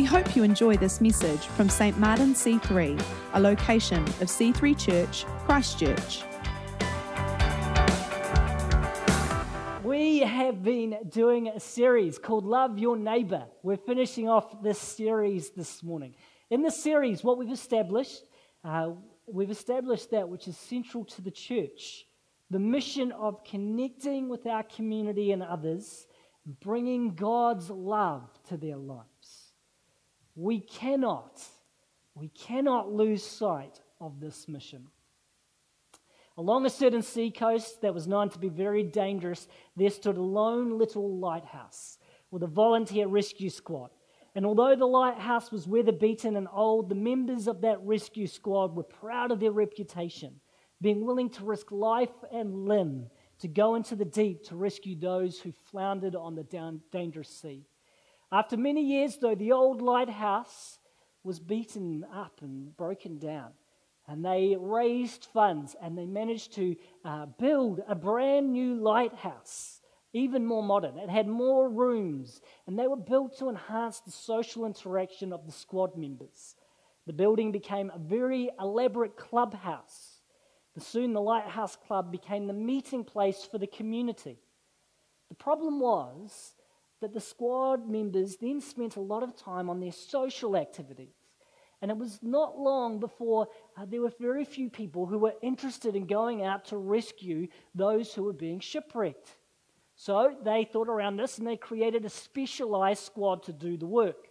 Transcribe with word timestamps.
We 0.00 0.06
hope 0.06 0.34
you 0.34 0.44
enjoy 0.44 0.78
this 0.78 1.02
message 1.02 1.40
from 1.48 1.68
St. 1.68 1.98
Martin 1.98 2.32
C3, 2.32 3.04
a 3.34 3.38
location 3.38 4.02
of 4.02 4.28
C3 4.28 4.78
Church, 4.78 5.26
Christchurch. 5.44 6.22
We 9.84 10.20
have 10.20 10.62
been 10.62 10.96
doing 11.10 11.48
a 11.48 11.60
series 11.60 12.18
called 12.18 12.46
Love 12.46 12.78
Your 12.78 12.96
Neighbor. 12.96 13.44
We're 13.62 13.76
finishing 13.76 14.26
off 14.26 14.62
this 14.62 14.78
series 14.78 15.50
this 15.50 15.82
morning. 15.82 16.14
In 16.48 16.62
this 16.62 16.82
series, 16.82 17.22
what 17.22 17.36
we've 17.36 17.52
established, 17.52 18.22
uh, 18.64 18.92
we've 19.30 19.50
established 19.50 20.12
that 20.12 20.26
which 20.26 20.48
is 20.48 20.56
central 20.56 21.04
to 21.04 21.20
the 21.20 21.30
church 21.30 22.06
the 22.48 22.58
mission 22.58 23.12
of 23.12 23.44
connecting 23.44 24.30
with 24.30 24.46
our 24.46 24.62
community 24.62 25.32
and 25.32 25.42
others, 25.42 26.06
bringing 26.62 27.14
God's 27.14 27.68
love 27.68 28.30
to 28.48 28.56
their 28.56 28.78
lives. 28.78 29.09
We 30.40 30.60
cannot, 30.60 31.38
we 32.14 32.28
cannot 32.28 32.90
lose 32.90 33.22
sight 33.22 33.82
of 34.00 34.20
this 34.20 34.48
mission. 34.48 34.86
Along 36.38 36.64
a 36.64 36.70
certain 36.70 37.02
seacoast 37.02 37.82
that 37.82 37.92
was 37.92 38.08
known 38.08 38.30
to 38.30 38.38
be 38.38 38.48
very 38.48 38.82
dangerous, 38.82 39.48
there 39.76 39.90
stood 39.90 40.16
a 40.16 40.22
lone 40.22 40.78
little 40.78 41.18
lighthouse 41.18 41.98
with 42.30 42.42
a 42.42 42.46
volunteer 42.46 43.06
rescue 43.06 43.50
squad. 43.50 43.90
And 44.34 44.46
although 44.46 44.74
the 44.74 44.86
lighthouse 44.86 45.52
was 45.52 45.68
weather 45.68 45.92
beaten 45.92 46.36
and 46.36 46.48
old, 46.50 46.88
the 46.88 46.94
members 46.94 47.46
of 47.46 47.60
that 47.60 47.82
rescue 47.82 48.26
squad 48.26 48.74
were 48.74 48.84
proud 48.84 49.32
of 49.32 49.40
their 49.40 49.52
reputation, 49.52 50.40
being 50.80 51.04
willing 51.04 51.28
to 51.32 51.44
risk 51.44 51.70
life 51.70 52.24
and 52.32 52.66
limb 52.66 53.10
to 53.40 53.48
go 53.48 53.74
into 53.74 53.94
the 53.94 54.06
deep 54.06 54.44
to 54.44 54.56
rescue 54.56 54.98
those 54.98 55.38
who 55.38 55.52
floundered 55.70 56.16
on 56.16 56.34
the 56.34 56.44
down, 56.44 56.80
dangerous 56.90 57.28
sea. 57.28 57.66
After 58.32 58.56
many 58.56 58.82
years, 58.82 59.16
though, 59.16 59.34
the 59.34 59.52
old 59.52 59.82
lighthouse 59.82 60.78
was 61.24 61.40
beaten 61.40 62.04
up 62.14 62.40
and 62.42 62.76
broken 62.76 63.18
down. 63.18 63.50
And 64.06 64.24
they 64.24 64.56
raised 64.58 65.26
funds 65.32 65.76
and 65.80 65.96
they 65.96 66.06
managed 66.06 66.54
to 66.54 66.76
uh, 67.04 67.26
build 67.38 67.80
a 67.88 67.94
brand 67.94 68.52
new 68.52 68.74
lighthouse, 68.74 69.80
even 70.12 70.46
more 70.46 70.62
modern. 70.62 70.98
It 70.98 71.08
had 71.08 71.28
more 71.28 71.68
rooms, 71.68 72.40
and 72.66 72.78
they 72.78 72.88
were 72.88 72.96
built 72.96 73.38
to 73.38 73.48
enhance 73.48 74.00
the 74.00 74.10
social 74.10 74.64
interaction 74.64 75.32
of 75.32 75.46
the 75.46 75.52
squad 75.52 75.96
members. 75.96 76.56
The 77.06 77.12
building 77.12 77.52
became 77.52 77.90
a 77.90 77.98
very 77.98 78.50
elaborate 78.60 79.16
clubhouse. 79.16 80.20
But 80.74 80.82
soon 80.84 81.12
the 81.12 81.20
Lighthouse 81.20 81.76
Club 81.76 82.12
became 82.12 82.46
the 82.46 82.52
meeting 82.52 83.04
place 83.04 83.44
for 83.44 83.58
the 83.58 83.66
community. 83.66 84.38
The 85.28 85.34
problem 85.34 85.80
was 85.80 86.54
that 87.00 87.14
the 87.14 87.20
squad 87.20 87.88
members 87.88 88.36
then 88.36 88.60
spent 88.60 88.96
a 88.96 89.00
lot 89.00 89.22
of 89.22 89.36
time 89.36 89.70
on 89.70 89.80
their 89.80 89.92
social 89.92 90.56
activities. 90.56 91.14
And 91.82 91.90
it 91.90 91.96
was 91.96 92.18
not 92.22 92.58
long 92.58 93.00
before 93.00 93.48
uh, 93.76 93.86
there 93.86 94.02
were 94.02 94.12
very 94.20 94.44
few 94.44 94.68
people 94.68 95.06
who 95.06 95.18
were 95.18 95.34
interested 95.40 95.96
in 95.96 96.06
going 96.06 96.44
out 96.44 96.66
to 96.66 96.76
rescue 96.76 97.48
those 97.74 98.12
who 98.12 98.24
were 98.24 98.34
being 98.34 98.60
shipwrecked. 98.60 99.36
So 99.96 100.34
they 100.44 100.64
thought 100.64 100.88
around 100.88 101.16
this 101.16 101.38
and 101.38 101.46
they 101.46 101.56
created 101.56 102.04
a 102.04 102.10
specialized 102.10 103.04
squad 103.04 103.42
to 103.44 103.52
do 103.52 103.78
the 103.78 103.86
work. 103.86 104.28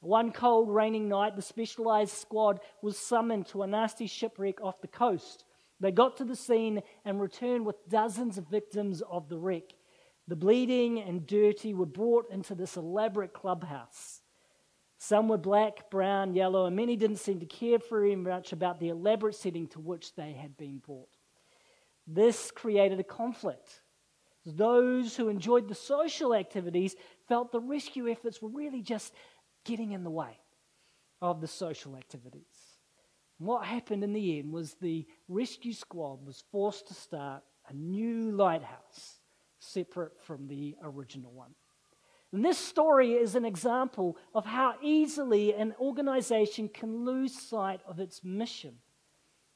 One 0.00 0.32
cold, 0.32 0.68
raining 0.68 1.08
night, 1.08 1.36
the 1.36 1.42
specialized 1.42 2.16
squad 2.16 2.58
was 2.82 2.98
summoned 2.98 3.46
to 3.48 3.62
a 3.62 3.66
nasty 3.68 4.08
shipwreck 4.08 4.60
off 4.60 4.80
the 4.80 4.88
coast. 4.88 5.44
They 5.78 5.92
got 5.92 6.16
to 6.16 6.24
the 6.24 6.34
scene 6.34 6.82
and 7.04 7.20
returned 7.20 7.64
with 7.64 7.88
dozens 7.88 8.38
of 8.38 8.48
victims 8.48 9.02
of 9.08 9.28
the 9.28 9.38
wreck. 9.38 9.74
The 10.28 10.36
bleeding 10.36 11.00
and 11.00 11.26
dirty 11.26 11.74
were 11.74 11.86
brought 11.86 12.30
into 12.30 12.54
this 12.54 12.76
elaborate 12.76 13.32
clubhouse. 13.32 14.20
Some 14.98 15.28
were 15.28 15.38
black, 15.38 15.90
brown, 15.90 16.34
yellow, 16.34 16.66
and 16.66 16.76
many 16.76 16.94
didn't 16.94 17.16
seem 17.16 17.40
to 17.40 17.46
care 17.46 17.78
very 17.90 18.14
much 18.14 18.52
about 18.52 18.78
the 18.78 18.90
elaborate 18.90 19.34
setting 19.34 19.66
to 19.68 19.80
which 19.80 20.14
they 20.14 20.32
had 20.32 20.56
been 20.56 20.78
brought. 20.78 21.08
This 22.06 22.52
created 22.52 23.00
a 23.00 23.04
conflict. 23.04 23.82
Those 24.46 25.16
who 25.16 25.28
enjoyed 25.28 25.68
the 25.68 25.74
social 25.74 26.34
activities 26.34 26.94
felt 27.26 27.50
the 27.50 27.60
rescue 27.60 28.08
efforts 28.08 28.40
were 28.40 28.48
really 28.48 28.82
just 28.82 29.12
getting 29.64 29.92
in 29.92 30.04
the 30.04 30.10
way 30.10 30.38
of 31.20 31.40
the 31.40 31.48
social 31.48 31.96
activities. 31.96 32.78
And 33.38 33.48
what 33.48 33.64
happened 33.64 34.04
in 34.04 34.12
the 34.12 34.38
end 34.38 34.52
was 34.52 34.74
the 34.74 35.06
rescue 35.28 35.72
squad 35.72 36.24
was 36.24 36.44
forced 36.52 36.88
to 36.88 36.94
start 36.94 37.42
a 37.68 37.74
new 37.74 38.30
lighthouse 38.30 39.21
separate 39.62 40.20
from 40.20 40.48
the 40.48 40.76
original 40.82 41.32
one. 41.32 41.54
And 42.32 42.44
this 42.44 42.58
story 42.58 43.12
is 43.12 43.34
an 43.34 43.44
example 43.44 44.16
of 44.34 44.46
how 44.46 44.74
easily 44.82 45.54
an 45.54 45.74
organization 45.78 46.68
can 46.68 47.04
lose 47.04 47.38
sight 47.38 47.80
of 47.86 48.00
its 48.00 48.24
mission. 48.24 48.74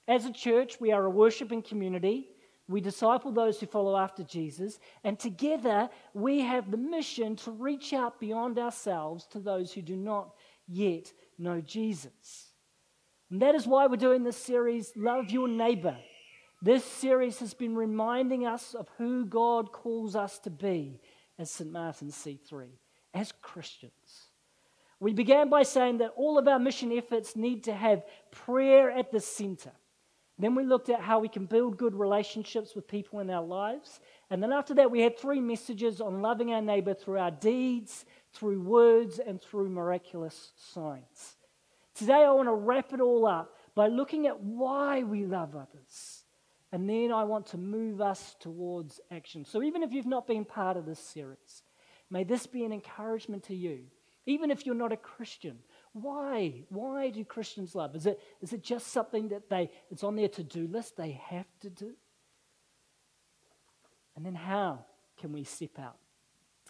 As 0.07 0.27
a 0.27 0.33
church, 0.33 0.79
we 0.81 0.93
are 0.93 1.05
a 1.05 1.11
worshiping 1.11 1.63
community. 1.63 2.29
We 2.69 2.81
disciple 2.81 3.33
those 3.33 3.59
who 3.59 3.67
follow 3.67 3.97
after 3.97 4.25
Jesus, 4.25 4.81
and 5.05 5.19
together 5.19 5.89
we 6.15 6.41
have 6.41 6.71
the 6.71 6.77
mission 6.77 7.37
to 7.37 7.53
reach 7.53 7.93
out 7.93 8.19
beyond 8.19 8.59
ourselves 8.59 9.27
to 9.29 9.39
those 9.39 9.73
who 9.73 9.83
do 9.83 9.97
not 9.97 10.35
yet 10.67 11.13
know 11.39 11.61
Jesus. 11.61 12.51
And 13.31 13.41
that 13.41 13.55
is 13.55 13.67
why 13.67 13.87
we're 13.87 13.97
doing 13.97 14.25
this 14.25 14.37
series, 14.37 14.93
Love 14.97 15.31
Your 15.31 15.49
Neighbor. 15.49 15.97
This 16.67 16.85
series 16.85 17.39
has 17.39 17.55
been 17.55 17.77
reminding 17.77 18.45
us 18.45 18.75
of 18.75 18.89
who 18.99 19.25
God 19.25 19.71
calls 19.71 20.17
us 20.17 20.41
to 20.41 20.51
be 20.51 20.99
as 21.39 21.49
St. 21.49 21.71
Martin 21.71 22.09
C3, 22.09 22.67
as 23.15 23.31
Christians. 23.41 24.33
We 24.99 25.13
began 25.13 25.49
by 25.49 25.63
saying 25.63 25.99
that 25.99 26.15
all 26.17 26.39
of 26.39 26.49
our 26.49 26.59
mission 26.59 26.91
efforts 26.91 27.37
need 27.37 27.63
to 27.65 27.73
have 27.73 28.03
prayer 28.33 28.91
at 28.91 29.13
the 29.13 29.21
center. 29.21 29.71
Then 30.41 30.57
we 30.57 30.65
looked 30.65 30.89
at 30.89 30.99
how 30.99 31.21
we 31.21 31.29
can 31.29 31.47
build 31.47 31.77
good 31.77 31.95
relationships 31.95 32.75
with 32.75 32.89
people 32.89 33.21
in 33.21 33.31
our 33.31 33.45
lives. 33.45 34.01
And 34.29 34.43
then 34.43 34.53
after 34.53 34.75
that, 34.75 34.91
we 34.91 35.03
had 35.03 35.17
three 35.17 35.41
messages 35.41 36.01
on 36.01 36.21
loving 36.21 36.53
our 36.53 36.63
neighbor 36.63 36.95
through 36.95 37.19
our 37.19 37.31
deeds, 37.31 38.05
through 38.33 38.61
words, 38.61 39.21
and 39.21 39.41
through 39.41 39.69
miraculous 39.69 40.51
signs. 40.57 41.37
Today, 41.95 42.25
I 42.25 42.33
want 42.33 42.49
to 42.49 42.55
wrap 42.55 42.93
it 42.93 43.01
all 43.01 43.25
up 43.25 43.55
by 43.77 43.87
looking 43.87 44.27
at 44.27 44.41
why 44.41 45.05
we 45.05 45.27
love 45.27 45.55
others 45.55 46.16
and 46.73 46.89
then 46.89 47.13
I 47.13 47.25
want 47.25 47.47
to 47.47 47.59
move 47.59 48.01
us 48.01 48.35
towards 48.41 49.01
action. 49.11 49.45
So 49.45 49.63
even 49.63 49.83
if 49.83 49.93
you've 49.93 50.07
not 50.07 50.27
been 50.27 50.45
part 50.45 50.77
of 50.77 50.85
this 50.85 50.99
series, 50.99 51.63
may 52.11 52.25
this 52.25 52.47
be 52.47 52.65
an 52.65 52.73
encouragement 52.73 53.45
to 53.45 53.55
you. 53.55 53.85
Even 54.29 54.51
if 54.51 54.67
you're 54.67 54.75
not 54.75 54.93
a 54.93 54.97
Christian, 54.97 55.59
why? 55.93 56.65
Why 56.69 57.11
do 57.11 57.25
Christians 57.25 57.77
love? 57.77 57.95
Is 57.95 58.07
it, 58.07 58.21
is 58.41 58.53
it 58.53 58.65
just 58.65 58.89
something 58.89 59.29
that 59.29 59.49
they, 59.49 59.71
it's 59.91 60.03
on 60.03 60.17
their 60.17 60.29
to 60.31 60.43
do 60.43 60.67
list 60.67 60.97
they 60.97 61.13
have 61.29 61.47
to 61.61 61.71
do? 61.71 61.95
And 64.17 64.27
then 64.27 64.35
how 64.35 64.85
can 65.21 65.33
we 65.33 65.45
step 65.45 65.79
out 65.79 65.97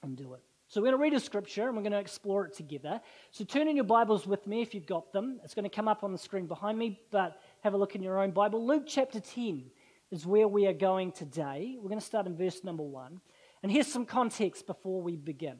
and 0.02 0.16
do 0.16 0.34
it? 0.34 0.42
So 0.68 0.80
we're 0.80 0.88
going 0.88 0.98
to 0.98 1.02
read 1.02 1.14
a 1.14 1.20
scripture 1.20 1.68
and 1.68 1.76
we're 1.76 1.82
going 1.82 1.92
to 1.92 1.98
explore 1.98 2.44
it 2.44 2.52
together. 2.52 3.00
So 3.30 3.44
turn 3.44 3.68
in 3.68 3.76
your 3.76 3.84
Bibles 3.84 4.26
with 4.26 4.46
me 4.46 4.62
if 4.62 4.74
you've 4.74 4.86
got 4.86 5.12
them. 5.12 5.40
It's 5.44 5.54
going 5.54 5.62
to 5.62 5.74
come 5.74 5.86
up 5.86 6.02
on 6.02 6.10
the 6.10 6.18
screen 6.18 6.46
behind 6.46 6.76
me, 6.76 7.00
but 7.12 7.40
have 7.62 7.72
a 7.72 7.76
look 7.76 7.94
in 7.94 8.02
your 8.02 8.20
own 8.20 8.32
Bible. 8.32 8.66
Luke 8.66 8.82
chapter 8.86 9.20
10 9.20 9.70
is 10.10 10.26
where 10.26 10.48
we 10.48 10.66
are 10.66 10.72
going 10.72 11.12
today. 11.12 11.76
We're 11.76 11.88
going 11.88 12.00
to 12.00 12.06
start 12.06 12.26
in 12.26 12.36
verse 12.36 12.62
number 12.62 12.82
one. 12.82 13.20
And 13.62 13.72
here's 13.72 13.90
some 13.90 14.06
context 14.06 14.66
before 14.66 15.02
we 15.02 15.16
begin. 15.16 15.58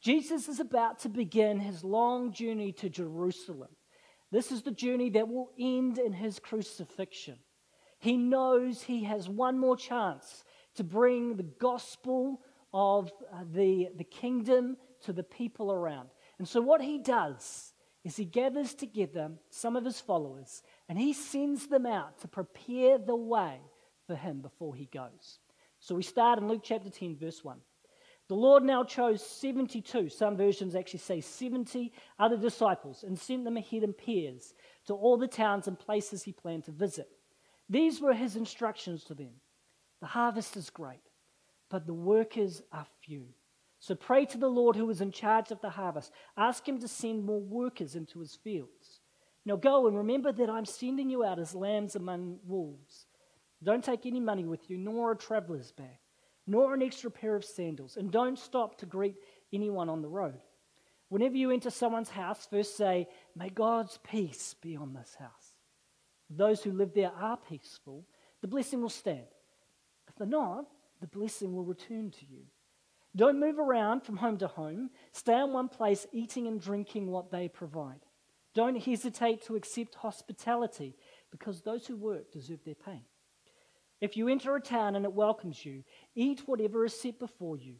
Jesus 0.00 0.48
is 0.48 0.60
about 0.60 0.98
to 1.00 1.08
begin 1.08 1.60
his 1.60 1.84
long 1.84 2.32
journey 2.32 2.72
to 2.72 2.88
Jerusalem. 2.88 3.70
This 4.30 4.50
is 4.50 4.62
the 4.62 4.70
journey 4.70 5.10
that 5.10 5.28
will 5.28 5.50
end 5.58 5.98
in 5.98 6.12
his 6.12 6.38
crucifixion. 6.38 7.38
He 7.98 8.16
knows 8.16 8.82
he 8.82 9.04
has 9.04 9.28
one 9.28 9.58
more 9.58 9.76
chance 9.76 10.44
to 10.74 10.84
bring 10.84 11.36
the 11.36 11.44
gospel 11.44 12.40
of 12.72 13.12
uh, 13.32 13.44
the, 13.52 13.88
the 13.96 14.04
kingdom 14.04 14.76
to 15.04 15.12
the 15.12 15.22
people 15.22 15.70
around. 15.72 16.08
And 16.38 16.48
so, 16.48 16.60
what 16.60 16.82
he 16.82 16.98
does 16.98 17.72
is 18.02 18.16
he 18.16 18.24
gathers 18.24 18.74
together 18.74 19.30
some 19.50 19.76
of 19.76 19.84
his 19.84 20.00
followers 20.00 20.62
and 20.88 20.98
he 20.98 21.12
sends 21.12 21.68
them 21.68 21.86
out 21.86 22.18
to 22.20 22.28
prepare 22.28 22.98
the 22.98 23.16
way 23.16 23.60
for 24.06 24.14
him 24.14 24.40
before 24.40 24.74
he 24.74 24.86
goes. 24.86 25.38
So 25.80 25.94
we 25.94 26.02
start 26.02 26.38
in 26.38 26.48
Luke 26.48 26.62
chapter 26.62 26.90
10, 26.90 27.16
verse 27.16 27.44
1. 27.44 27.58
The 28.28 28.34
Lord 28.34 28.62
now 28.62 28.84
chose 28.84 29.24
72, 29.24 30.08
some 30.08 30.36
versions 30.36 30.74
actually 30.74 31.00
say 31.00 31.20
70 31.20 31.92
other 32.18 32.38
disciples, 32.38 33.04
and 33.04 33.18
sent 33.18 33.44
them 33.44 33.58
ahead 33.58 33.82
in 33.82 33.92
pairs 33.92 34.54
to 34.86 34.94
all 34.94 35.18
the 35.18 35.28
towns 35.28 35.68
and 35.68 35.78
places 35.78 36.22
he 36.22 36.32
planned 36.32 36.64
to 36.64 36.72
visit. 36.72 37.08
These 37.68 38.00
were 38.00 38.14
his 38.14 38.36
instructions 38.36 39.04
to 39.04 39.14
them 39.14 39.32
The 40.00 40.06
harvest 40.06 40.56
is 40.56 40.70
great, 40.70 41.02
but 41.68 41.86
the 41.86 41.94
workers 41.94 42.62
are 42.72 42.86
few. 43.02 43.26
So 43.78 43.94
pray 43.94 44.24
to 44.26 44.38
the 44.38 44.48
Lord 44.48 44.76
who 44.76 44.88
is 44.88 45.02
in 45.02 45.10
charge 45.10 45.50
of 45.50 45.60
the 45.60 45.68
harvest. 45.68 46.10
Ask 46.38 46.66
him 46.66 46.78
to 46.78 46.88
send 46.88 47.24
more 47.24 47.40
workers 47.40 47.96
into 47.96 48.20
his 48.20 48.34
fields. 48.34 49.00
Now 49.44 49.56
go 49.56 49.86
and 49.86 49.98
remember 49.98 50.32
that 50.32 50.48
I'm 50.48 50.64
sending 50.64 51.10
you 51.10 51.22
out 51.22 51.38
as 51.38 51.54
lambs 51.54 51.94
among 51.94 52.38
wolves. 52.46 53.04
Don't 53.64 53.82
take 53.82 54.06
any 54.06 54.20
money 54.20 54.44
with 54.44 54.68
you, 54.68 54.76
nor 54.76 55.12
a 55.12 55.16
traveler's 55.16 55.72
bag, 55.72 55.98
nor 56.46 56.74
an 56.74 56.82
extra 56.82 57.10
pair 57.10 57.34
of 57.34 57.44
sandals, 57.44 57.96
and 57.96 58.10
don't 58.10 58.38
stop 58.38 58.78
to 58.78 58.86
greet 58.86 59.16
anyone 59.52 59.88
on 59.88 60.02
the 60.02 60.08
road. 60.08 60.40
Whenever 61.08 61.36
you 61.36 61.50
enter 61.50 61.70
someone's 61.70 62.10
house, 62.10 62.46
first 62.50 62.76
say, 62.76 63.08
May 63.34 63.48
God's 63.48 63.98
peace 64.04 64.54
be 64.60 64.76
on 64.76 64.92
this 64.92 65.14
house. 65.18 65.56
If 66.30 66.36
those 66.36 66.62
who 66.62 66.72
live 66.72 66.92
there 66.94 67.12
are 67.18 67.36
peaceful, 67.36 68.04
the 68.42 68.48
blessing 68.48 68.82
will 68.82 68.90
stand. 68.90 69.26
If 70.08 70.16
they're 70.16 70.26
not, 70.26 70.66
the 71.00 71.06
blessing 71.06 71.54
will 71.54 71.64
return 71.64 72.10
to 72.10 72.26
you. 72.26 72.42
Don't 73.16 73.40
move 73.40 73.58
around 73.58 74.02
from 74.02 74.16
home 74.16 74.38
to 74.38 74.48
home. 74.48 74.90
Stay 75.12 75.38
in 75.40 75.52
one 75.52 75.68
place, 75.68 76.06
eating 76.12 76.46
and 76.46 76.60
drinking 76.60 77.06
what 77.06 77.30
they 77.30 77.48
provide. 77.48 78.00
Don't 78.54 78.76
hesitate 78.76 79.44
to 79.46 79.56
accept 79.56 79.94
hospitality, 79.96 80.96
because 81.30 81.60
those 81.62 81.86
who 81.86 81.96
work 81.96 82.32
deserve 82.32 82.64
their 82.64 82.74
pay. 82.74 83.02
If 84.04 84.18
you 84.18 84.28
enter 84.28 84.54
a 84.54 84.60
town 84.60 84.96
and 84.96 85.06
it 85.06 85.14
welcomes 85.14 85.64
you, 85.64 85.82
eat 86.14 86.42
whatever 86.44 86.84
is 86.84 86.92
set 86.92 87.18
before 87.18 87.56
you. 87.56 87.76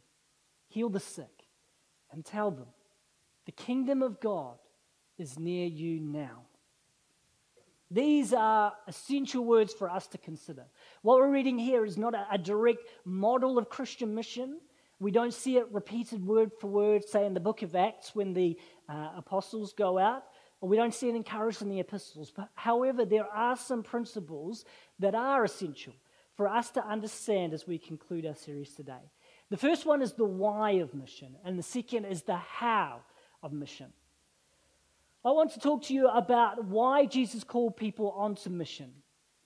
Heal 0.69 0.89
the 0.89 0.99
sick 0.99 1.45
and 2.11 2.25
tell 2.25 2.49
them, 2.49 2.65
the 3.45 3.51
kingdom 3.51 4.01
of 4.01 4.19
God 4.19 4.57
is 5.19 5.37
near 5.37 5.67
you 5.67 5.99
now. 5.99 6.47
These 7.91 8.33
are 8.33 8.73
essential 8.87 9.45
words 9.45 9.71
for 9.71 9.87
us 9.87 10.07
to 10.07 10.17
consider. 10.17 10.65
What 11.03 11.19
we're 11.19 11.31
reading 11.31 11.59
here 11.59 11.85
is 11.85 11.95
not 11.95 12.15
a, 12.15 12.25
a, 12.31 12.39
direct 12.39 12.81
model 13.05 13.59
of 13.59 13.69
Christian 13.69 14.15
mission. 14.15 14.59
We 14.99 15.11
don't 15.11 15.31
see 15.31 15.57
it 15.57 15.67
repeated 15.71 16.25
word 16.25 16.49
for 16.59 16.71
word, 16.71 17.07
say 17.07 17.27
in 17.27 17.35
the 17.35 17.39
book 17.39 17.61
of 17.61 17.75
Acts 17.75 18.15
when 18.15 18.33
the 18.33 18.57
uh, 18.89 19.11
apostles 19.15 19.73
go 19.73 19.99
out, 19.99 20.23
or 20.59 20.69
we 20.69 20.75
don't 20.75 20.95
see 20.95 21.07
it 21.07 21.15
encouraged 21.15 21.61
in 21.61 21.69
the 21.69 21.81
epistles. 21.81 22.33
But 22.35 22.49
however, 22.55 23.05
there 23.05 23.27
are 23.27 23.55
some 23.55 23.83
principles 23.83 24.65
that 24.97 25.13
are 25.13 25.43
essential 25.43 25.93
for 26.35 26.47
us 26.47 26.69
to 26.71 26.85
understand 26.85 27.53
as 27.53 27.67
we 27.67 27.77
conclude 27.77 28.25
our 28.25 28.35
series 28.35 28.73
today. 28.73 29.11
The 29.49 29.57
first 29.57 29.85
one 29.85 30.01
is 30.01 30.13
the 30.13 30.25
why 30.25 30.71
of 30.71 30.93
mission, 30.93 31.35
and 31.43 31.57
the 31.57 31.63
second 31.63 32.05
is 32.05 32.23
the 32.23 32.35
how 32.35 33.01
of 33.41 33.53
mission. 33.53 33.93
I 35.23 35.31
want 35.31 35.51
to 35.53 35.59
talk 35.59 35.83
to 35.83 35.93
you 35.93 36.07
about 36.07 36.65
why 36.65 37.05
Jesus 37.05 37.43
called 37.43 37.77
people 37.77 38.11
onto 38.11 38.49
mission, 38.49 38.91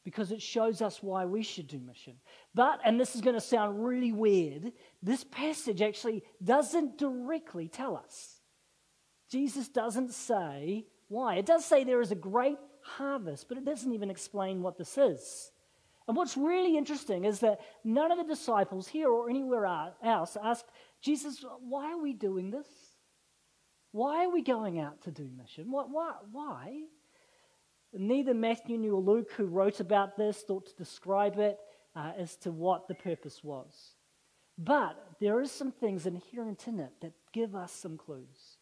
because 0.04 0.32
it 0.32 0.42
shows 0.42 0.82
us 0.82 1.04
why 1.04 1.26
we 1.26 1.44
should 1.44 1.68
do 1.68 1.80
mission. 1.80 2.16
But, 2.56 2.80
and 2.84 3.00
this 3.00 3.16
is 3.16 3.22
going 3.22 3.36
to 3.36 3.42
sound 3.42 3.84
really 3.84 4.12
weird, 4.12 4.72
this 5.04 5.24
passage 5.24 5.82
actually 5.82 6.24
doesn't 6.44 6.98
directly 6.98 7.68
tell 7.68 7.96
us. 7.96 8.40
Jesus 9.30 9.68
doesn't 9.68 10.12
say 10.12 10.88
why. 11.08 11.36
It 11.36 11.46
does 11.46 11.66
say 11.66 11.84
there 11.84 12.02
is 12.02 12.12
a 12.12 12.16
great 12.16 12.58
harvest, 12.82 13.48
but 13.48 13.58
it 13.58 13.66
doesn't 13.66 13.94
even 13.94 14.10
explain 14.10 14.62
what 14.62 14.78
this 14.78 14.98
is. 14.98 15.52
And 16.10 16.18
what's 16.18 16.36
really 16.36 16.76
interesting 16.76 17.24
is 17.24 17.42
that 17.42 17.60
none 17.84 18.12
of 18.12 18.18
the 18.18 18.24
disciples 18.24 18.88
here 18.88 19.10
or 19.10 19.30
anywhere 19.30 19.68
else 20.04 20.36
asked 20.44 20.66
Jesus, 21.04 21.46
why 21.60 21.92
are 21.92 22.02
we 22.02 22.14
doing 22.14 22.50
this? 22.50 22.66
Why 23.92 24.26
are 24.26 24.32
we 24.32 24.42
going 24.42 24.80
out 24.80 25.04
to 25.04 25.12
do 25.12 25.30
mission? 25.38 25.70
Why? 25.70 25.84
why? 26.32 26.82
Neither 27.94 28.34
Matthew 28.34 28.80
nor 28.80 29.00
Luke, 29.00 29.30
who 29.34 29.46
wrote 29.46 29.82
about 29.82 30.18
this, 30.18 30.42
thought 30.42 30.66
to 30.66 30.76
describe 30.76 31.38
it 31.38 31.60
uh, 31.96 32.14
as 32.18 32.36
to 32.38 32.52
what 32.52 32.88
the 32.88 32.96
purpose 32.96 33.44
was. 33.44 33.94
But 34.58 34.96
there 35.20 35.40
is 35.42 35.52
some 35.52 35.72
things 35.72 36.08
inherent 36.08 36.68
in 36.68 36.80
it 36.80 36.94
that 37.02 37.14
give 37.34 37.54
us 37.54 37.72
some 37.72 37.98
clues. 37.98 38.58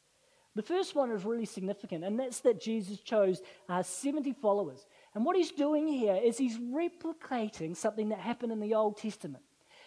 The 0.58 0.64
first 0.64 0.96
one 0.96 1.12
is 1.12 1.24
really 1.24 1.46
significant, 1.46 2.04
and 2.04 2.20
that's 2.20 2.42
that 2.42 2.60
Jesus 2.60 3.00
chose 3.00 3.42
uh, 3.70 3.84
70 3.84 4.34
followers. 4.34 4.86
And 5.18 5.25
what 5.25 5.36
he's 5.36 5.50
doing 5.52 5.88
here 5.88 6.16
is 6.24 6.38
he's 6.38 6.60
replicating 6.60 7.75
something 7.75 8.10
that 8.10 8.19
happened 8.19 8.52
in 8.52 8.60
the 8.60 8.75
Old 8.75 8.98
Testament. 8.98 9.44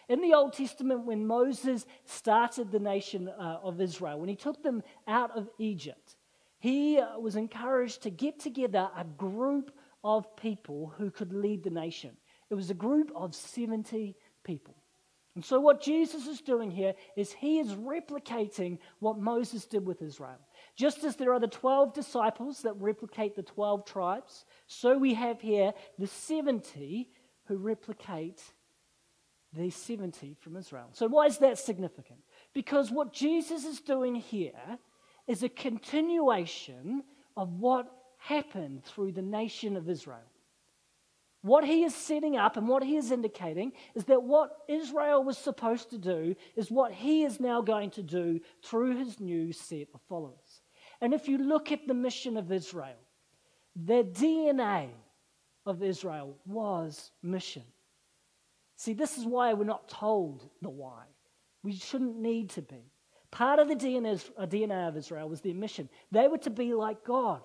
In 0.08 0.20
the 0.22 0.34
Old 0.34 0.54
Testament, 0.54 1.06
when 1.06 1.24
Moses 1.24 1.86
started 2.04 2.72
the 2.72 2.80
nation 2.80 3.28
uh, 3.28 3.60
of 3.62 3.80
Israel, 3.80 4.18
when 4.18 4.28
he 4.28 4.34
took 4.34 4.60
them 4.64 4.82
out 5.06 5.30
of 5.36 5.48
Egypt, 5.58 6.16
he 6.58 6.98
uh, 6.98 7.16
was 7.16 7.36
encouraged 7.36 8.02
to 8.02 8.10
get 8.10 8.40
together 8.40 8.90
a 8.96 9.04
group 9.04 9.70
of 10.02 10.34
people 10.34 10.92
who 10.98 11.12
could 11.12 11.32
lead 11.32 11.62
the 11.62 11.70
nation. 11.70 12.16
It 12.50 12.56
was 12.56 12.70
a 12.70 12.74
group 12.74 13.12
of 13.14 13.32
70 13.32 14.16
people. 14.42 14.74
And 15.36 15.44
so, 15.44 15.60
what 15.60 15.80
Jesus 15.80 16.26
is 16.26 16.40
doing 16.40 16.70
here 16.70 16.94
is 17.16 17.32
he 17.32 17.60
is 17.60 17.74
replicating 17.74 18.78
what 18.98 19.18
Moses 19.18 19.64
did 19.64 19.86
with 19.86 20.02
Israel. 20.02 20.38
Just 20.74 21.04
as 21.04 21.14
there 21.16 21.32
are 21.32 21.38
the 21.38 21.46
12 21.46 21.94
disciples 21.94 22.62
that 22.62 22.74
replicate 22.80 23.36
the 23.36 23.42
12 23.42 23.84
tribes, 23.84 24.44
so 24.66 24.98
we 24.98 25.14
have 25.14 25.40
here 25.40 25.72
the 25.98 26.08
70 26.08 27.08
who 27.44 27.56
replicate 27.56 28.42
the 29.52 29.70
70 29.70 30.36
from 30.40 30.56
Israel. 30.56 30.88
So, 30.92 31.06
why 31.06 31.26
is 31.26 31.38
that 31.38 31.58
significant? 31.58 32.20
Because 32.52 32.90
what 32.90 33.12
Jesus 33.12 33.64
is 33.64 33.80
doing 33.80 34.16
here 34.16 34.78
is 35.28 35.42
a 35.44 35.48
continuation 35.48 37.04
of 37.36 37.52
what 37.60 37.88
happened 38.18 38.84
through 38.84 39.12
the 39.12 39.22
nation 39.22 39.76
of 39.76 39.88
Israel. 39.88 40.18
What 41.42 41.64
he 41.64 41.84
is 41.84 41.94
setting 41.94 42.36
up 42.36 42.56
and 42.56 42.68
what 42.68 42.82
he 42.82 42.96
is 42.96 43.10
indicating 43.10 43.72
is 43.94 44.04
that 44.04 44.22
what 44.22 44.50
Israel 44.68 45.24
was 45.24 45.38
supposed 45.38 45.90
to 45.90 45.98
do 45.98 46.34
is 46.54 46.70
what 46.70 46.92
he 46.92 47.24
is 47.24 47.40
now 47.40 47.62
going 47.62 47.90
to 47.92 48.02
do 48.02 48.40
through 48.62 48.98
his 48.98 49.18
new 49.20 49.52
set 49.52 49.88
of 49.94 50.00
followers. 50.08 50.60
And 51.00 51.14
if 51.14 51.28
you 51.28 51.38
look 51.38 51.72
at 51.72 51.86
the 51.86 51.94
mission 51.94 52.36
of 52.36 52.52
Israel, 52.52 52.98
the 53.74 54.04
DNA 54.04 54.90
of 55.64 55.82
Israel 55.82 56.36
was 56.44 57.10
mission. 57.22 57.64
See, 58.76 58.92
this 58.92 59.16
is 59.16 59.24
why 59.24 59.54
we're 59.54 59.64
not 59.64 59.88
told 59.88 60.48
the 60.60 60.70
why. 60.70 61.04
We 61.62 61.74
shouldn't 61.74 62.18
need 62.18 62.50
to 62.50 62.62
be. 62.62 62.90
Part 63.30 63.58
of 63.60 63.68
the 63.68 63.76
DNA 63.76 64.20
uh, 64.38 64.88
of 64.88 64.96
Israel 64.96 65.28
was 65.28 65.40
their 65.40 65.54
mission. 65.54 65.88
They 66.10 66.28
were 66.28 66.38
to 66.38 66.50
be 66.50 66.74
like 66.74 67.04
God. 67.04 67.42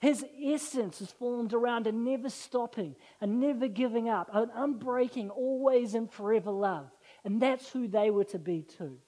His 0.00 0.24
essence 0.40 1.00
is 1.00 1.10
formed 1.10 1.52
around 1.52 1.86
a 1.86 1.92
never 1.92 2.28
stopping, 2.28 2.94
a 3.20 3.26
never 3.26 3.66
giving 3.66 4.08
up, 4.08 4.30
an 4.32 4.50
unbreaking, 4.54 5.30
always 5.30 5.94
and 5.94 6.10
forever 6.10 6.52
love. 6.52 6.90
And 7.24 7.42
that's 7.42 7.70
who 7.70 7.88
they 7.88 8.10
were 8.10 8.24
to 8.24 8.38
be 8.38 8.62
too. 8.62 8.98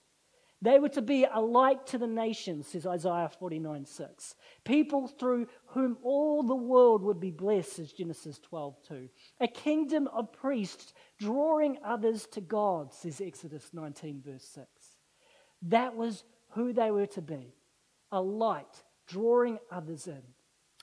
They 0.62 0.78
were 0.78 0.90
to 0.90 1.02
be 1.02 1.24
a 1.24 1.40
light 1.40 1.86
to 1.88 1.98
the 1.98 2.06
nations, 2.06 2.66
says 2.66 2.86
Isaiah 2.86 3.30
49 3.38 3.86
6. 3.86 4.34
People 4.64 5.06
through 5.06 5.46
whom 5.68 5.96
all 6.02 6.42
the 6.42 6.56
world 6.56 7.02
would 7.02 7.20
be 7.20 7.30
blessed, 7.30 7.76
says 7.76 7.92
Genesis 7.92 8.38
12 8.40 8.76
2. 8.86 9.08
A 9.40 9.48
kingdom 9.48 10.08
of 10.08 10.32
priests 10.32 10.92
drawing 11.18 11.78
others 11.84 12.26
to 12.32 12.40
God, 12.42 12.92
says 12.92 13.22
Exodus 13.22 13.70
19 13.72 14.22
verse 14.22 14.44
6. 14.44 14.66
That 15.62 15.94
was 15.96 16.24
who 16.50 16.72
they 16.72 16.90
were 16.90 17.06
to 17.06 17.22
be 17.22 17.54
a 18.12 18.20
light 18.20 18.82
drawing 19.06 19.58
others 19.70 20.08
in. 20.08 20.22